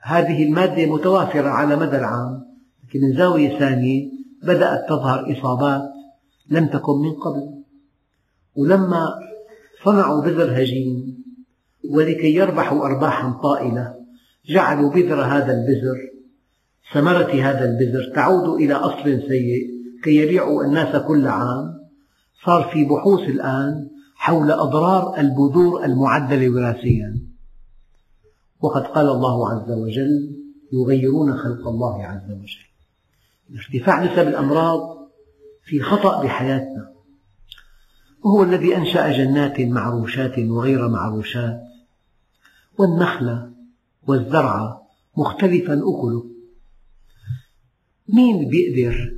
هذه 0.00 0.44
المادة 0.44 0.86
متوافرة 0.86 1.48
على 1.48 1.76
مدى 1.76 1.96
العام 1.96 2.44
لكن 2.84 3.00
من 3.00 3.16
زاوية 3.16 3.58
ثانية 3.58 4.11
بدأت 4.42 4.88
تظهر 4.88 5.32
إصابات 5.32 5.82
لم 6.50 6.66
تكن 6.66 6.98
من 6.98 7.12
قبل. 7.12 7.62
ولما 8.56 9.06
صنعوا 9.84 10.22
بذر 10.22 10.62
هجين 10.62 11.24
ولكي 11.90 12.34
يربحوا 12.34 12.86
أرباحا 12.86 13.40
طائلة 13.42 13.94
جعلوا 14.48 14.90
بذر 14.90 15.20
هذا 15.22 15.52
البذر 15.52 15.98
ثمرة 16.92 17.32
هذا 17.32 17.64
البذر 17.64 18.12
تعود 18.14 18.48
إلى 18.48 18.74
أصل 18.74 19.04
سيء 19.04 19.70
كي 20.04 20.16
يبيعوا 20.16 20.64
الناس 20.64 20.96
كل 20.96 21.28
عام. 21.28 21.82
صار 22.44 22.62
في 22.72 22.84
بحوث 22.84 23.20
الآن 23.20 23.88
حول 24.14 24.50
أضرار 24.50 25.18
البذور 25.18 25.84
المعدلة 25.84 26.50
وراثيا. 26.50 27.18
وقد 28.60 28.82
قال 28.82 29.08
الله 29.08 29.48
عز 29.50 29.70
وجل 29.70 30.36
يغيرون 30.72 31.36
خلق 31.36 31.68
الله 31.68 32.04
عز 32.04 32.30
وجل 32.30 32.71
ارتفاع 33.54 34.04
نسب 34.04 34.28
الأمراض 34.28 35.08
في 35.64 35.82
خطأ 35.82 36.22
بحياتنا. 36.22 36.92
وهو 38.24 38.42
الذي 38.42 38.76
أنشأ 38.76 39.12
جنات 39.12 39.60
معروشات 39.60 40.38
وغير 40.38 40.88
معروشات 40.88 41.60
والنخل 42.78 43.52
والزرع 44.06 44.82
مختلفا 45.16 45.72
أكله. 45.72 46.26
مين 48.08 48.48
بيقدر 48.48 49.14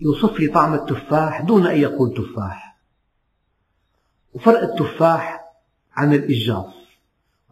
يوصف 0.00 0.40
لي 0.40 0.48
طعم 0.48 0.74
التفاح 0.74 1.40
دون 1.40 1.66
أن 1.66 1.76
يقول 1.80 2.14
تفاح؟ 2.14 2.78
وفرق 4.34 4.62
التفاح 4.62 5.44
عن 5.92 6.12
الإجاص 6.12 6.74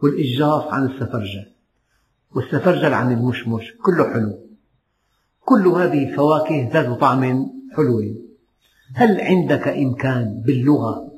والإجاص 0.03 0.63
عن 0.63 0.85
السفرجل 0.85 1.51
والسفرجل 2.31 2.93
عن 2.93 3.11
المشمش 3.11 3.73
كله 3.83 4.13
حلو. 4.13 4.44
كل 5.45 5.67
هذه 5.67 6.09
الفواكه 6.09 6.69
ذات 6.73 6.99
طعم 6.99 7.23
حلو 7.75 8.01
هل 8.95 9.21
عندك 9.21 9.67
إمكان 9.67 10.41
باللغة 10.45 11.11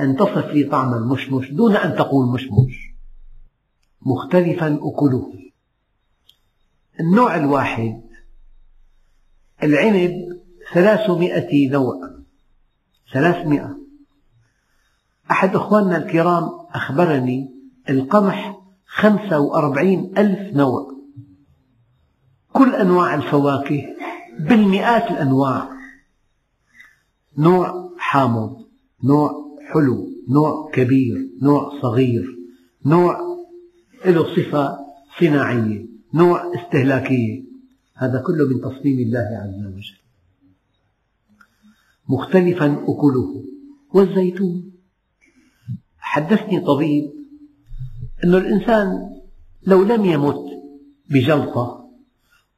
أن 0.00 0.16
تصف 0.16 0.46
لي 0.46 0.64
طعم 0.64 0.94
المشمش 0.94 1.50
دون 1.50 1.76
أن 1.76 1.96
تقول 1.96 2.28
مشمش؟ 2.34 2.94
مختلفا 4.02 4.78
أكله. 4.82 5.32
النوع 7.00 7.36
الواحد 7.36 8.02
العنب 9.62 10.12
ثلاثمائة 10.74 11.70
نوع. 11.70 12.10
ثلاثمائة. 13.12 13.78
أحد 15.30 15.56
أخواننا 15.56 15.96
الكرام 15.96 16.48
أخبرني 16.74 17.50
القمح 17.90 18.60
خمسة 18.86 19.38
وأربعين 19.38 20.18
ألف 20.18 20.56
نوع. 20.56 20.97
كل 22.52 22.74
أنواع 22.74 23.14
الفواكه 23.14 23.86
بالمئات 24.40 25.10
الأنواع. 25.10 25.70
نوع 27.38 27.94
حامض 27.98 28.64
نوع 29.04 29.56
حلو 29.72 30.08
نوع 30.28 30.70
كبير 30.74 31.30
نوع 31.42 31.80
صغير 31.82 32.36
نوع 32.86 33.20
له 34.06 34.36
صفة 34.36 34.78
صناعية 35.20 35.86
نوع 36.14 36.54
استهلاكية. 36.54 37.42
هذا 37.94 38.22
كله 38.26 38.48
من 38.48 38.60
تصميم 38.60 38.98
الله 38.98 39.28
عز 39.42 39.66
وجل. 39.66 39.98
مختلفا 42.08 42.84
أكله 42.88 43.44
والزيتون. 43.94 44.72
حدثني 45.98 46.60
طبيب 46.60 47.10
أن 48.24 48.34
الإنسان 48.34 49.10
لو 49.62 49.82
لم 49.82 50.04
يمت 50.04 50.44
بجلطة 51.10 51.87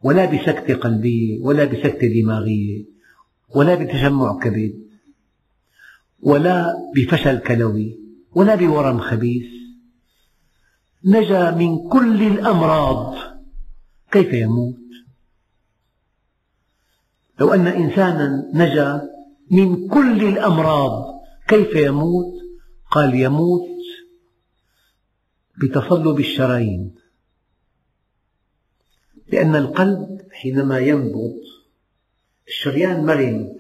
ولا 0.03 0.25
بسكتة 0.25 0.75
قلبية 0.75 1.41
ولا 1.41 1.65
بسكتة 1.65 2.23
دماغية 2.23 2.85
ولا 3.55 3.75
بتجمع 3.75 4.39
كبد 4.39 4.75
ولا 6.21 6.67
بفشل 6.97 7.39
كلوي 7.39 7.99
ولا 8.33 8.55
بورم 8.55 9.01
خبيث 9.01 9.47
نجا 11.05 11.51
من 11.51 11.89
كل 11.89 12.23
الأمراض 12.23 13.15
كيف 14.13 14.33
يموت؟ 14.33 14.77
لو 17.41 17.55
أن 17.55 17.67
إنسانا 17.67 18.51
نجا 18.55 19.03
من 19.51 19.89
كل 19.89 20.25
الأمراض 20.29 21.21
كيف 21.49 21.77
يموت؟ 21.77 22.35
قال 22.91 23.15
يموت 23.15 23.69
بتصلب 25.63 26.21
الشرايين 26.21 26.95
لأن 29.33 29.57
القلب 29.57 30.21
حينما 30.33 30.79
ينبض 30.79 31.35
الشريان 32.49 33.07
مرن 33.07 33.57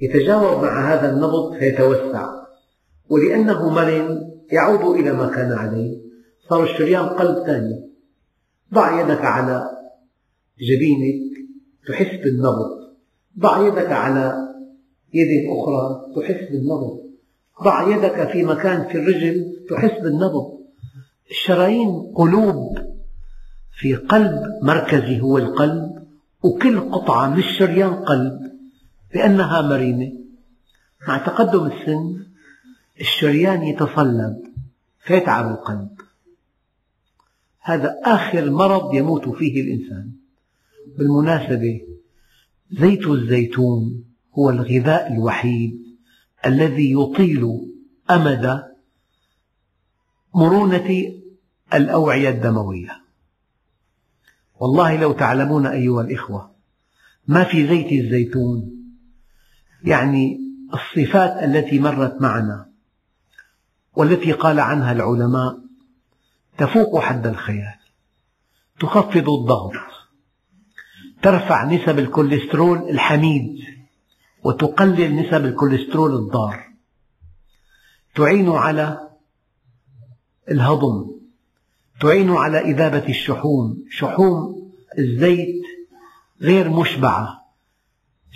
يتجاوب 0.00 0.62
مع 0.64 0.94
هذا 0.94 1.12
النبض 1.12 1.58
فيتوسع. 1.58 2.30
ولأنه 3.08 3.70
مرن 3.70 4.30
يعود 4.52 4.96
إلى 4.96 5.12
ما 5.12 5.28
كان 5.28 5.52
عليه 5.52 5.98
صار 6.48 6.64
الشريان 6.64 7.04
قلب 7.04 7.46
ثاني. 7.46 7.90
ضع 8.74 9.00
يدك 9.00 9.20
على 9.20 9.70
جبينك 10.60 11.32
تحس 11.88 12.20
بالنبض. 12.24 12.70
ضع 13.38 13.66
يدك 13.66 13.92
على 13.92 14.48
يد 15.14 15.50
أخرى 15.50 16.12
تحس 16.16 16.50
بالنبض. 16.50 17.00
ضع 17.62 17.96
يدك 17.96 18.30
في 18.32 18.42
مكان 18.42 18.88
في 18.88 18.98
الرجل 18.98 19.66
تحس 19.70 20.02
بالنبض. 20.02 20.58
الشرايين 21.30 22.12
قلوب. 22.14 22.78
في 23.72 23.94
قلب 23.94 24.58
مركزي 24.62 25.20
هو 25.20 25.38
القلب 25.38 26.06
وكل 26.42 26.80
قطعة 26.80 27.28
من 27.28 27.38
الشريان 27.38 27.94
قلب 27.94 28.52
لأنها 29.14 29.62
مرنة 29.62 30.12
مع 31.08 31.18
تقدم 31.18 31.66
السن 31.66 32.26
الشريان 33.00 33.62
يتصلب 33.62 34.42
فيتعب 35.04 35.50
القلب. 35.50 35.88
هذا 37.60 37.96
آخر 38.04 38.50
مرض 38.50 38.94
يموت 38.94 39.28
فيه 39.28 39.62
الإنسان. 39.62 40.12
بالمناسبة 40.98 41.80
زيت 42.70 43.06
الزيتون 43.06 44.04
هو 44.38 44.50
الغذاء 44.50 45.12
الوحيد 45.12 45.82
الذي 46.46 46.92
يطيل 46.92 47.60
أمد 48.10 48.62
مرونة 50.34 51.12
الأوعية 51.74 52.28
الدموية. 52.28 53.01
والله 54.62 54.96
لو 54.96 55.12
تعلمون 55.12 55.66
أيها 55.66 56.00
الإخوة 56.00 56.50
ما 57.26 57.44
في 57.44 57.66
زيت 57.68 57.92
الزيتون. 58.04 58.70
يعني 59.84 60.38
الصفات 60.74 61.44
التي 61.44 61.78
مرت 61.78 62.22
معنا 62.22 62.68
والتي 63.94 64.32
قال 64.32 64.60
عنها 64.60 64.92
العلماء 64.92 65.58
تفوق 66.58 67.00
حد 67.00 67.26
الخيال 67.26 67.74
تخفض 68.80 69.28
الضغط 69.30 69.72
ترفع 71.22 71.64
نسب 71.64 71.98
الكوليسترول 71.98 72.78
الحميد 72.90 73.56
وتقلل 74.44 75.16
نسب 75.16 75.44
الكوليسترول 75.44 76.14
الضار 76.14 76.66
تعين 78.14 78.48
على 78.50 79.10
الهضم. 80.50 81.11
تعين 82.02 82.30
على 82.30 82.58
إذابة 82.58 83.08
الشحوم. 83.08 83.84
شحوم 83.90 84.70
الزيت 84.98 85.62
غير 86.40 86.70
مشبعة. 86.70 87.42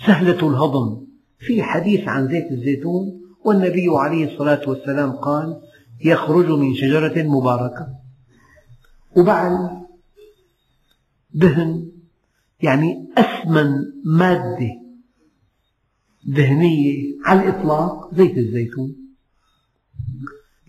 سهلة 0.05 0.49
الهضم. 0.49 1.07
في 1.39 1.63
حديث 1.63 2.07
عن 2.07 2.27
زيت 2.27 2.51
الزيتون 2.51 3.21
والنبي 3.45 3.87
عليه 3.89 4.33
الصلاة 4.33 4.69
والسلام 4.69 5.11
قال 5.11 5.61
يخرج 6.05 6.49
من 6.49 6.75
شجرة 6.75 7.23
مباركة. 7.23 7.87
وبعل 9.17 9.69
دهن 11.33 11.91
يعني 12.61 13.07
أثمن 13.17 13.71
مادة 14.05 14.69
دهنية 16.25 17.15
على 17.25 17.49
الإطلاق 17.49 18.15
زيت 18.15 18.37
الزيتون. 18.37 18.95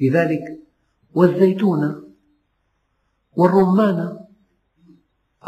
لذلك 0.01 0.43
والزيتون 1.15 2.08
والرمان. 3.39 4.18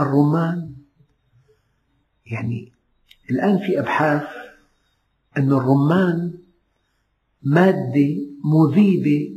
الرمان 0.01 0.75
يعني 2.27 2.73
الآن 3.31 3.59
في 3.59 3.81
أبحاث 3.81 4.23
أن 5.37 5.53
الرمان 5.53 6.35
مادة 7.43 8.17
مذيبة 8.45 9.35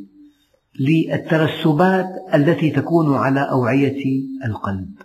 للترسبات 0.79 2.09
التي 2.33 2.71
تكون 2.71 3.15
على 3.15 3.49
أوعية 3.51 4.23
القلب. 4.45 4.95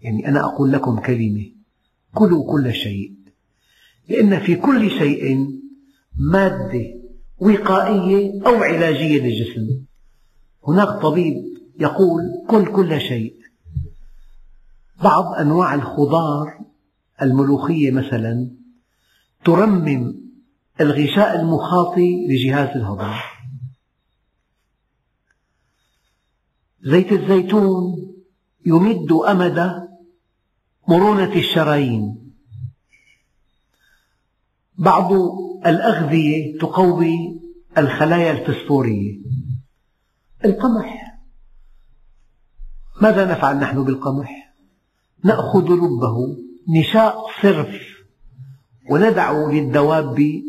يعني 0.00 0.28
أنا 0.28 0.40
أقول 0.40 0.72
لكم 0.72 1.00
كلمة 1.00 1.50
كلوا 2.14 2.52
كل 2.52 2.74
شيء. 2.74 3.14
لأن 4.08 4.40
في 4.40 4.54
كل 4.56 4.90
شيء 4.90 5.50
مادة 6.16 6.94
وقائية 7.38 8.46
أو 8.46 8.54
علاجية 8.54 9.22
للجسم. 9.22 9.84
هناك 10.68 11.02
طبيب 11.02 11.51
يقول 11.80 12.22
كل 12.48 12.72
كل 12.72 13.00
شيء. 13.00 13.34
بعض 15.02 15.24
أنواع 15.34 15.74
الخضار 15.74 16.60
الملوخية 17.22 17.90
مثلا 17.90 18.50
ترمم 19.44 20.14
الغشاء 20.80 21.40
المخاطي 21.40 22.26
لجهاز 22.28 22.76
الهضم. 22.76 23.14
زيت 26.82 27.12
الزيتون 27.12 28.12
يمد 28.66 29.12
أمد 29.12 29.88
مرونة 30.88 31.34
الشرايين. 31.36 32.32
بعض 34.78 35.12
الأغذية 35.66 36.58
تقوي 36.58 37.40
الخلايا 37.78 38.32
الفسفورية. 38.32 39.18
القمح 40.44 41.11
ماذا 43.00 43.24
نفعل 43.24 43.56
نحن 43.56 43.84
بالقمح؟ 43.84 44.54
نأخذ 45.24 45.64
لبه 45.64 46.36
نشاء 46.68 47.26
صرف 47.42 47.74
وندع 48.90 49.32
للدواب 49.32 50.42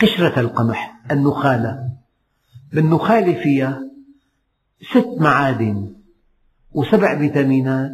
قشرة 0.00 0.40
القمح 0.40 1.00
النخالة. 1.10 1.90
بالنخالة 2.72 3.42
فيها 3.42 3.82
ست 4.90 5.20
معادن 5.20 5.94
وسبع 6.72 7.18
فيتامينات 7.18 7.90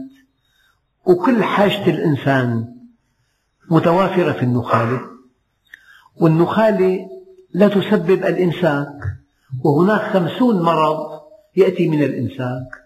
وكل 1.06 1.44
حاجة 1.44 1.90
الإنسان 1.90 2.74
متوافرة 3.70 4.32
في 4.32 4.42
النخالة. 4.42 5.00
والنخالة 6.16 7.08
لا 7.54 7.68
تسبب 7.68 8.24
الإمساك 8.24 8.98
وهناك 9.64 10.00
خمسون 10.00 10.62
مرض 10.62 11.20
يأتي 11.56 11.88
من 11.88 12.02
الإمساك. 12.02 12.85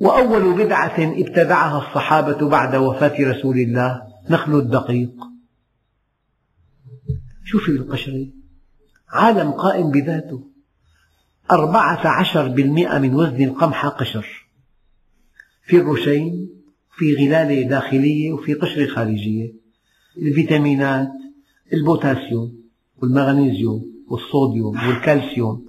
وأول 0.00 0.64
بدعة 0.64 1.20
ابتدعها 1.20 1.88
الصحابة 1.88 2.48
بعد 2.48 2.76
وفاة 2.76 3.14
رسول 3.20 3.58
الله 3.58 4.02
نخل 4.30 4.58
الدقيق. 4.58 5.12
شوفي 7.44 7.70
القشرة 7.70 8.26
عالم 9.08 9.50
قائم 9.50 9.90
بذاته. 9.90 10.50
أربعة 11.50 12.06
عشر 12.06 12.48
بالمئة 12.48 12.98
من 12.98 13.14
وزن 13.14 13.44
القمح 13.44 13.86
قشر. 13.86 14.46
في 15.66 15.76
القشر 15.76 16.50
في 16.96 17.14
غلالة 17.14 17.68
داخلية 17.68 18.32
وفي 18.32 18.54
قشرة 18.54 18.86
خارجية. 18.86 19.52
الفيتامينات 20.18 21.08
البوتاسيوم 21.72 22.62
والمغنيسيوم 22.96 23.84
والصوديوم 24.08 24.88
والكالسيوم. 24.88 25.66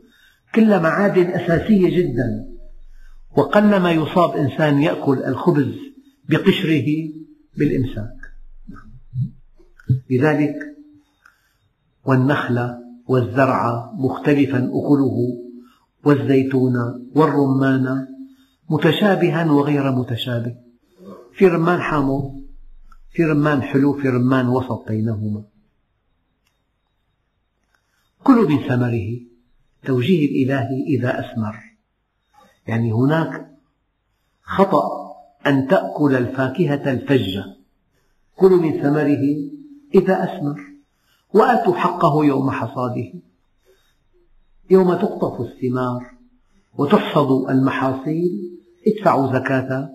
كلها 0.56 0.80
معادن 0.80 1.26
أساسية 1.26 1.98
جدا. 1.98 2.57
وقلما 3.38 3.92
يصاب 3.92 4.38
إنسان 4.38 4.82
يأكل 4.82 5.24
الخبز 5.24 5.76
بقشره 6.30 6.86
بالإمساك. 7.58 8.18
لذلك 10.10 10.56
والنخل 12.06 12.70
والزرع 13.08 13.92
مختلفا 13.94 14.58
أكله 14.58 15.18
والزيتون 16.04 16.74
والرمان 17.16 18.08
متشابها 18.70 19.52
وغير 19.52 19.92
متشابه. 19.92 20.56
في 21.34 21.48
رمان 21.48 21.82
حامض 21.82 22.44
في 23.12 23.24
رمان 23.24 23.62
حلو 23.62 23.94
في 23.94 24.10
رمان 24.10 24.48
وسط 24.48 24.88
بينهما. 24.88 25.44
كلوا 28.24 28.50
من 28.50 28.58
ثمره 28.58 29.20
توجيه 29.86 30.26
الإلهي 30.26 30.84
إذا 30.88 31.20
أثمر. 31.20 31.67
يعني 32.68 32.92
هناك 32.92 33.48
خطأ 34.44 35.14
أن 35.48 35.68
تأكل 35.68 36.16
الفاكهة 36.16 36.92
الفجة. 36.92 37.46
كلوا 38.36 38.62
من 38.62 38.82
ثمره 38.82 39.24
إذا 39.96 40.24
أثمر 40.24 40.62
وآتوا 41.34 41.74
حقه 41.74 42.26
يوم 42.26 42.52
حصاده. 42.52 43.14
يوم 44.70 44.94
تقطف 44.94 45.42
الثمار 45.42 46.12
وتحصد 46.78 47.50
المحاصيل 47.50 48.60
ادفعوا 48.88 49.34
زكاة 49.34 49.90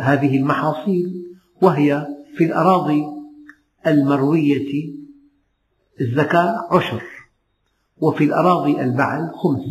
هذه 0.00 0.36
المحاصيل 0.36 1.24
وهي 1.62 2.06
في 2.36 2.44
الأراضي 2.44 3.02
المروية 3.86 4.94
الزكاة 6.00 6.68
عشر 6.70 7.02
وفي 8.00 8.24
الأراضي 8.24 8.80
البعل 8.80 9.30
خمس. 9.34 9.64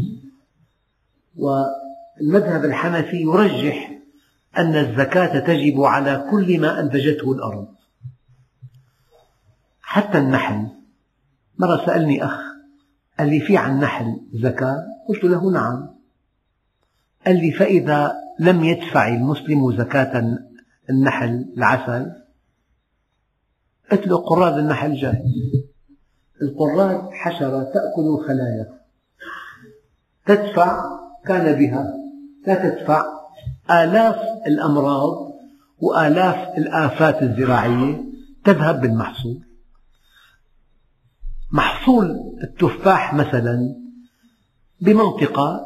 والمذهب 2.22 2.66
الحنفي 2.66 3.22
يرجح 3.22 4.00
أن 4.58 4.76
الزكاة 4.76 5.40
تجب 5.40 5.82
على 5.82 6.28
كل 6.32 6.60
ما 6.62 6.80
أنتجته 6.80 7.32
الأرض. 7.32 7.68
حتى 9.82 10.18
النحل. 10.18 10.68
مرة 11.58 11.86
سألني 11.86 12.26
أخ 12.26 12.40
قال 13.20 13.30
لي 13.30 13.40
في 13.40 13.58
عن 13.58 13.76
النحل 13.76 14.22
زكاة؟ 14.34 14.84
قلت 15.10 15.24
له 15.24 15.52
نعم. 15.52 15.90
قال 17.26 17.36
لي 17.36 17.52
فإذا 17.52 18.14
لم 18.40 18.64
يدفع 18.64 19.08
المسلم 19.08 19.78
زكاة 19.78 20.38
النحل 20.90 21.54
العسل؟ 21.58 22.12
قلت 23.92 24.08
له 24.08 24.18
قراد 24.18 24.58
النحل 24.58 24.96
جاهز. 24.96 25.24
القراد 26.42 27.10
حشرة 27.12 27.64
تأكل 27.64 28.08
الخلايا. 28.20 28.80
تدفع 30.26 30.84
كان 31.26 31.60
بها 31.60 32.03
لا 32.48 32.70
تدفع 32.70 33.04
آلاف 33.72 34.16
الأمراض 34.48 35.34
وآلاف 35.80 36.58
الآفات 36.58 37.24
الزراعية 37.24 38.04
تذهب 38.44 38.82
بالمحصول. 38.82 39.42
محصول 41.52 42.12
التفاح 42.44 43.14
مثلا 43.14 43.76
بمنطقة 44.82 45.66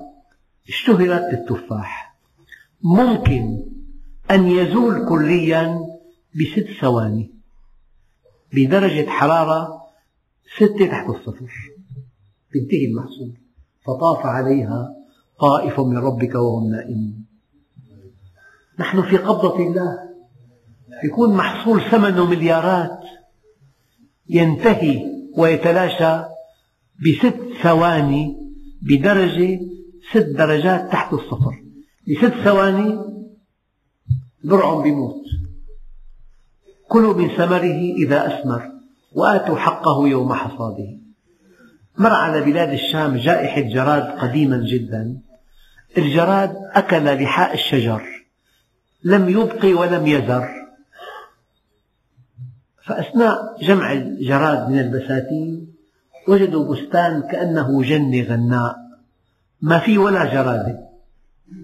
اشتهرت 0.69 1.21
بالتفاح 1.31 2.17
ممكن 2.83 3.65
أن 4.31 4.47
يزول 4.47 5.09
كليا 5.09 5.79
بست 6.35 6.67
ثواني 6.81 7.31
بدرجة 8.53 9.09
حرارة 9.09 9.81
ستة 10.57 10.87
تحت 10.87 11.09
الصفر. 11.09 11.51
ينتهي 12.55 12.85
المحصول 12.85 13.37
فطاف 13.85 14.25
عليها 14.25 14.96
طائف 15.39 15.79
من 15.79 15.97
ربك 15.97 16.35
وهم 16.35 16.71
نائمون. 16.71 17.25
نحن 18.79 19.01
في 19.01 19.17
قبضة 19.17 19.59
الله. 19.67 19.97
يكون 21.03 21.33
محصول 21.33 21.81
ثمنه 21.81 22.25
مليارات 22.25 22.99
ينتهي 24.29 25.05
ويتلاشى 25.37 26.23
بست 27.03 27.37
ثواني 27.63 28.37
بدرجة 28.81 29.59
ست 30.11 30.27
درجات 30.37 30.91
تحت 30.91 31.13
الصفر. 31.13 31.63
بست 32.07 32.33
ثواني 32.43 32.99
برع 34.43 34.81
بيموت 34.81 35.21
كلوا 36.89 37.13
من 37.13 37.27
ثمره 37.27 37.81
إذا 38.05 38.27
أثمر 38.27 38.71
وآتوا 39.15 39.55
حقه 39.55 40.07
يوم 40.07 40.33
حصاده. 40.33 40.97
مر 41.97 42.13
على 42.13 42.41
بلاد 42.41 42.69
الشام 42.69 43.15
جائحة 43.15 43.61
جراد 43.61 44.03
قديما 44.03 44.57
جدا. 44.57 45.21
الجراد 45.97 46.55
أكل 46.73 47.23
لحاء 47.23 47.53
الشجر 47.53 48.01
لم 49.03 49.29
يبق 49.29 49.79
ولم 49.79 50.07
يذر. 50.07 50.49
فأثناء 52.85 53.57
جمع 53.61 53.93
الجراد 53.93 54.69
من 54.69 54.79
البساتين 54.79 55.73
وجدوا 56.27 56.75
بستان 56.75 57.21
كأنه 57.21 57.83
جنة 57.83 58.23
غناء. 58.23 58.75
ما 59.61 59.79
فيه 59.79 59.97
ولا 59.97 60.33
جرادة 60.33 60.79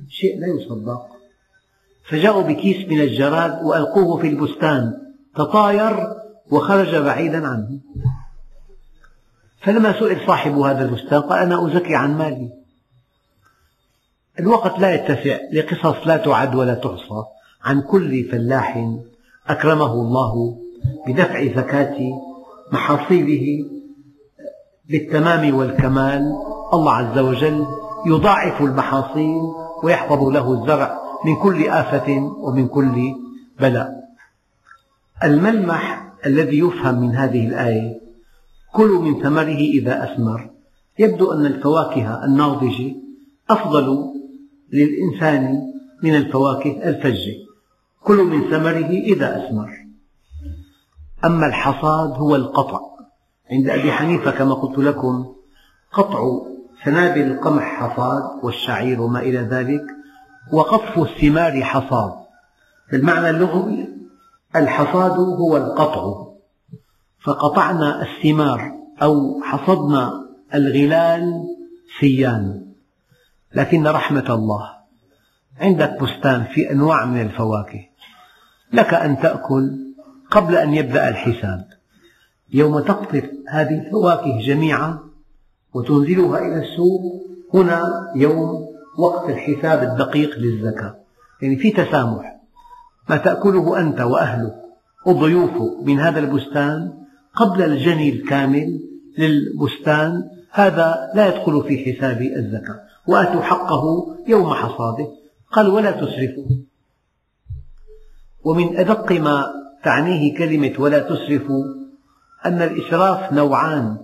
شيء 0.09 0.39
لا 0.39 0.47
يصدق. 0.47 1.05
فجاءوا 2.09 2.41
بكيس 2.41 2.87
من 2.89 3.01
الجراد 3.01 3.63
وألقوه 3.63 4.21
في 4.21 4.27
البستان 4.27 4.93
تطاير 5.35 6.07
وخرج 6.51 6.95
بعيدا 6.95 7.47
عنه. 7.47 7.79
فلما 9.61 9.99
سئل 9.99 10.27
صاحب 10.27 10.57
هذا 10.57 10.85
البستان 10.85 11.21
قال 11.21 11.39
أنا 11.39 11.67
أزكي 11.67 11.95
عن 11.95 12.17
مالي. 12.17 12.62
الوقت 14.39 14.79
لا 14.79 14.95
يتسع 14.95 15.37
لقصص 15.53 16.07
لا 16.07 16.17
تعد 16.17 16.55
ولا 16.55 16.73
تحصى 16.73 17.23
عن 17.63 17.81
كل 17.81 18.23
فلاح 18.23 18.97
أكرمه 19.47 19.93
الله 19.93 20.57
بدفع 21.07 21.45
زكاة 21.45 21.97
محاصيله 22.71 23.69
بالتمام 24.89 25.55
والكمال. 25.55 26.21
الله 26.73 26.93
عز 26.93 27.17
وجل 27.17 27.65
يضاعف 28.07 28.61
المحاصيل 28.61 29.41
ويحفظ 29.83 30.23
له 30.23 30.53
الزرع 30.53 30.99
من 31.25 31.35
كل 31.35 31.67
آفة 31.67 32.31
ومن 32.37 32.67
كل 32.67 33.13
بلى 33.59 33.95
الملمح 35.23 36.11
الذي 36.25 36.59
يفهم 36.59 37.01
من 37.01 37.15
هذه 37.15 37.47
الآية 37.47 37.99
كلوا 38.73 39.01
من 39.01 39.23
ثمره 39.23 39.59
إذا 39.79 40.03
أثمر. 40.03 40.49
يبدو 40.99 41.31
أن 41.31 41.45
الفواكه 41.45 42.25
الناضجة 42.25 42.95
أفضل 43.49 44.12
للإنسان 44.73 45.73
من 46.03 46.15
الفواكه 46.15 46.89
الفجة 46.89 47.33
كلوا 48.03 48.25
من 48.25 48.41
ثمره 48.41 48.89
إذا 48.89 49.37
أثمر. 49.37 49.69
أما 51.25 51.47
الحصاد 51.47 52.09
هو 52.09 52.35
القطع. 52.35 52.79
عند 53.51 53.69
أبي 53.69 53.91
حنيفة 53.91 54.31
كما 54.31 54.53
قلت 54.53 54.79
لكم 54.79 55.33
قطع 55.93 56.19
سنابل 56.85 57.21
القمح 57.21 57.63
حصاد 57.63 58.23
والشعير 58.43 59.01
وما 59.01 59.19
إلى 59.19 59.39
ذلك 59.39 59.83
وقطف 60.53 60.99
الثمار 60.99 61.63
حصاد. 61.63 62.13
بالمعنى 62.91 63.29
اللغوي 63.29 63.87
الحصاد 64.55 65.11
هو 65.11 65.57
القطع. 65.57 66.33
فقطعنا 67.25 68.01
الثمار 68.01 68.71
أو 69.01 69.41
حصدنا 69.43 70.11
الغلال 70.53 71.43
سيان 71.99 72.62
لكن 73.55 73.87
رحمة 73.87 74.33
الله 74.33 74.69
عندك 75.59 76.01
بستان 76.01 76.43
في 76.43 76.71
أنواع 76.71 77.05
من 77.05 77.21
الفواكه. 77.21 77.85
لك 78.73 78.93
أن 78.93 79.19
تأكل 79.19 79.71
قبل 80.31 80.55
أن 80.55 80.73
يبدأ 80.73 81.09
الحساب. 81.09 81.67
يوم 82.53 82.79
تقطف 82.79 83.29
هذه 83.49 83.85
الفواكه 83.85 84.39
جميعا 84.47 84.99
وتنزلها 85.73 86.39
إلى 86.39 86.65
السوق 86.65 87.01
هنا 87.53 88.11
يوم 88.15 88.67
وقت 88.97 89.29
الحساب 89.29 89.83
الدقيق 89.83 90.37
للزكاة. 90.37 90.95
يعني 91.41 91.55
في 91.55 91.71
تسامح. 91.71 92.39
ما 93.09 93.17
تأكله 93.17 93.79
أنت 93.79 94.01
وأهلك 94.01 94.55
وضيوفك 95.05 95.83
من 95.83 95.99
هذا 95.99 96.19
البستان 96.19 96.93
قبل 97.35 97.61
الجني 97.61 98.09
الكامل 98.09 98.79
للبستان 99.17 100.23
هذا 100.51 101.11
لا 101.15 101.27
يدخل 101.27 101.63
في 101.63 101.93
حساب 101.93 102.21
الزكاة. 102.21 102.92
وآتوا 103.07 103.41
حقه 103.41 104.15
يوم 104.27 104.53
حصاده. 104.53 105.07
قال 105.51 105.67
ولا 105.67 105.91
تسرفوا. 105.91 106.45
ومن 108.43 108.77
أدق 108.77 109.11
ما 109.11 109.53
تعنيه 109.83 110.37
كلمة 110.37 110.73
ولا 110.79 110.99
تسرفوا 110.99 111.63
أن 112.45 112.61
الإسراف 112.61 113.33
نوعان 113.33 113.97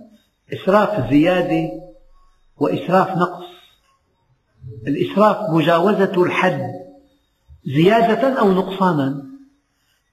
إسراف 0.53 1.11
زيادة 1.11 1.69
وإسراف 2.57 3.17
نقص. 3.17 3.49
الإسراف 4.87 5.49
مجاوزة 5.49 6.23
الحد 6.23 6.61
زيادة 7.65 8.39
أو 8.39 8.51
نقصانا. 8.51 9.23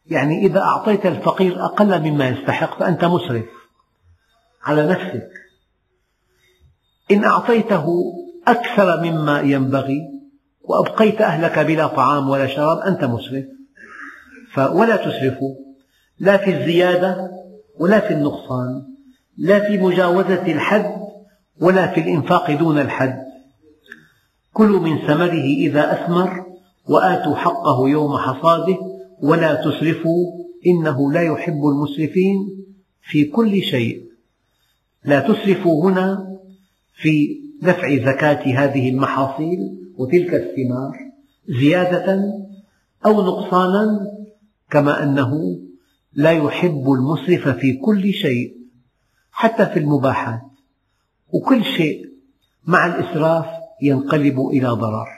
يعني 0.07 0.47
إذا 0.47 0.61
أعطيت 0.61 1.07
الفقير 1.07 1.65
أقل 1.65 2.11
مما 2.11 2.29
يستحق 2.29 2.79
فأنت 2.79 3.05
مسرف 3.05 3.47
على 4.63 4.87
نفسك. 4.87 5.31
إن 7.11 7.25
أعطيته 7.25 7.87
أكثر 8.49 9.03
مما 9.03 9.41
ينبغي 9.41 10.01
وأبقيت 10.63 11.21
أهلك 11.21 11.59
بلا 11.59 11.87
طعام 11.87 12.29
ولا 12.29 12.47
شراب 12.47 12.79
أنت 12.79 13.05
مسرف. 13.05 13.45
ولا 14.59 14.97
تسرفوا 14.97 15.55
لا 16.19 16.37
في 16.37 16.51
الزيادة 16.51 17.31
ولا 17.79 18.01
في 18.01 18.15
النقصان 18.15 18.83
لا 19.39 19.61
في 19.61 19.79
مجاوزة 19.79 20.43
الحد 20.53 20.97
ولا 21.61 21.87
في 21.87 22.01
الإنفاق 22.01 22.53
دون 22.53 22.79
الحد. 22.79 23.27
كلوا 24.53 24.81
من 24.81 24.99
ثمره 24.99 25.45
إذا 25.45 25.93
أثمر 25.93 26.47
وآتوا 26.89 27.37
حقه 27.37 27.89
يوم 27.89 28.17
حصاده 28.17 28.77
ولا 29.23 29.55
تسرفوا 29.55 30.47
إنه 30.67 31.13
لا 31.13 31.23
يحب 31.23 31.67
المسرفين 31.67 32.37
في 33.03 33.25
كل 33.25 33.63
شيء. 33.63 34.03
لا 35.05 35.21
تسرفوا 35.21 35.91
هنا 35.91 36.37
في 36.95 37.46
دفع 37.63 37.97
زكاة 37.97 38.65
هذه 38.65 38.91
المحاصيل 38.91 39.59
وتلك 39.99 40.35
الثمار 40.35 40.99
زيادة 41.61 42.23
أو 43.07 43.23
نقصانا 43.23 44.07
كما 44.71 45.03
أنه 45.03 45.61
لا 46.13 46.31
يحب 46.31 46.93
المسرف 46.93 47.49
في 47.49 47.73
كل 47.73 48.13
شيء 48.13 48.57
حتى 49.31 49.67
في 49.67 49.79
المباحات. 49.79 50.41
وكل 51.33 51.65
شيء 51.65 52.07
مع 52.67 52.87
الإسراف 52.87 53.47
ينقلب 53.83 54.41
إلى 54.41 54.69
ضرر. 54.69 55.09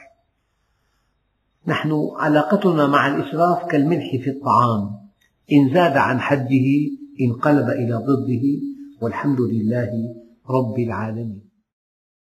نحن 1.66 2.08
علاقتنا 2.16 2.86
مع 2.86 3.16
الإسراف 3.16 3.64
كالملح 3.64 4.10
في 4.10 4.30
الطعام. 4.30 5.08
إن 5.52 5.74
زاد 5.74 5.96
عن 5.96 6.20
حده 6.20 6.66
انقلب 7.20 7.68
إلى 7.68 7.94
ضده 7.94 8.44
والحمد 9.00 9.40
لله 9.40 9.90
رب 10.50 10.78
العالمين. 10.78 11.47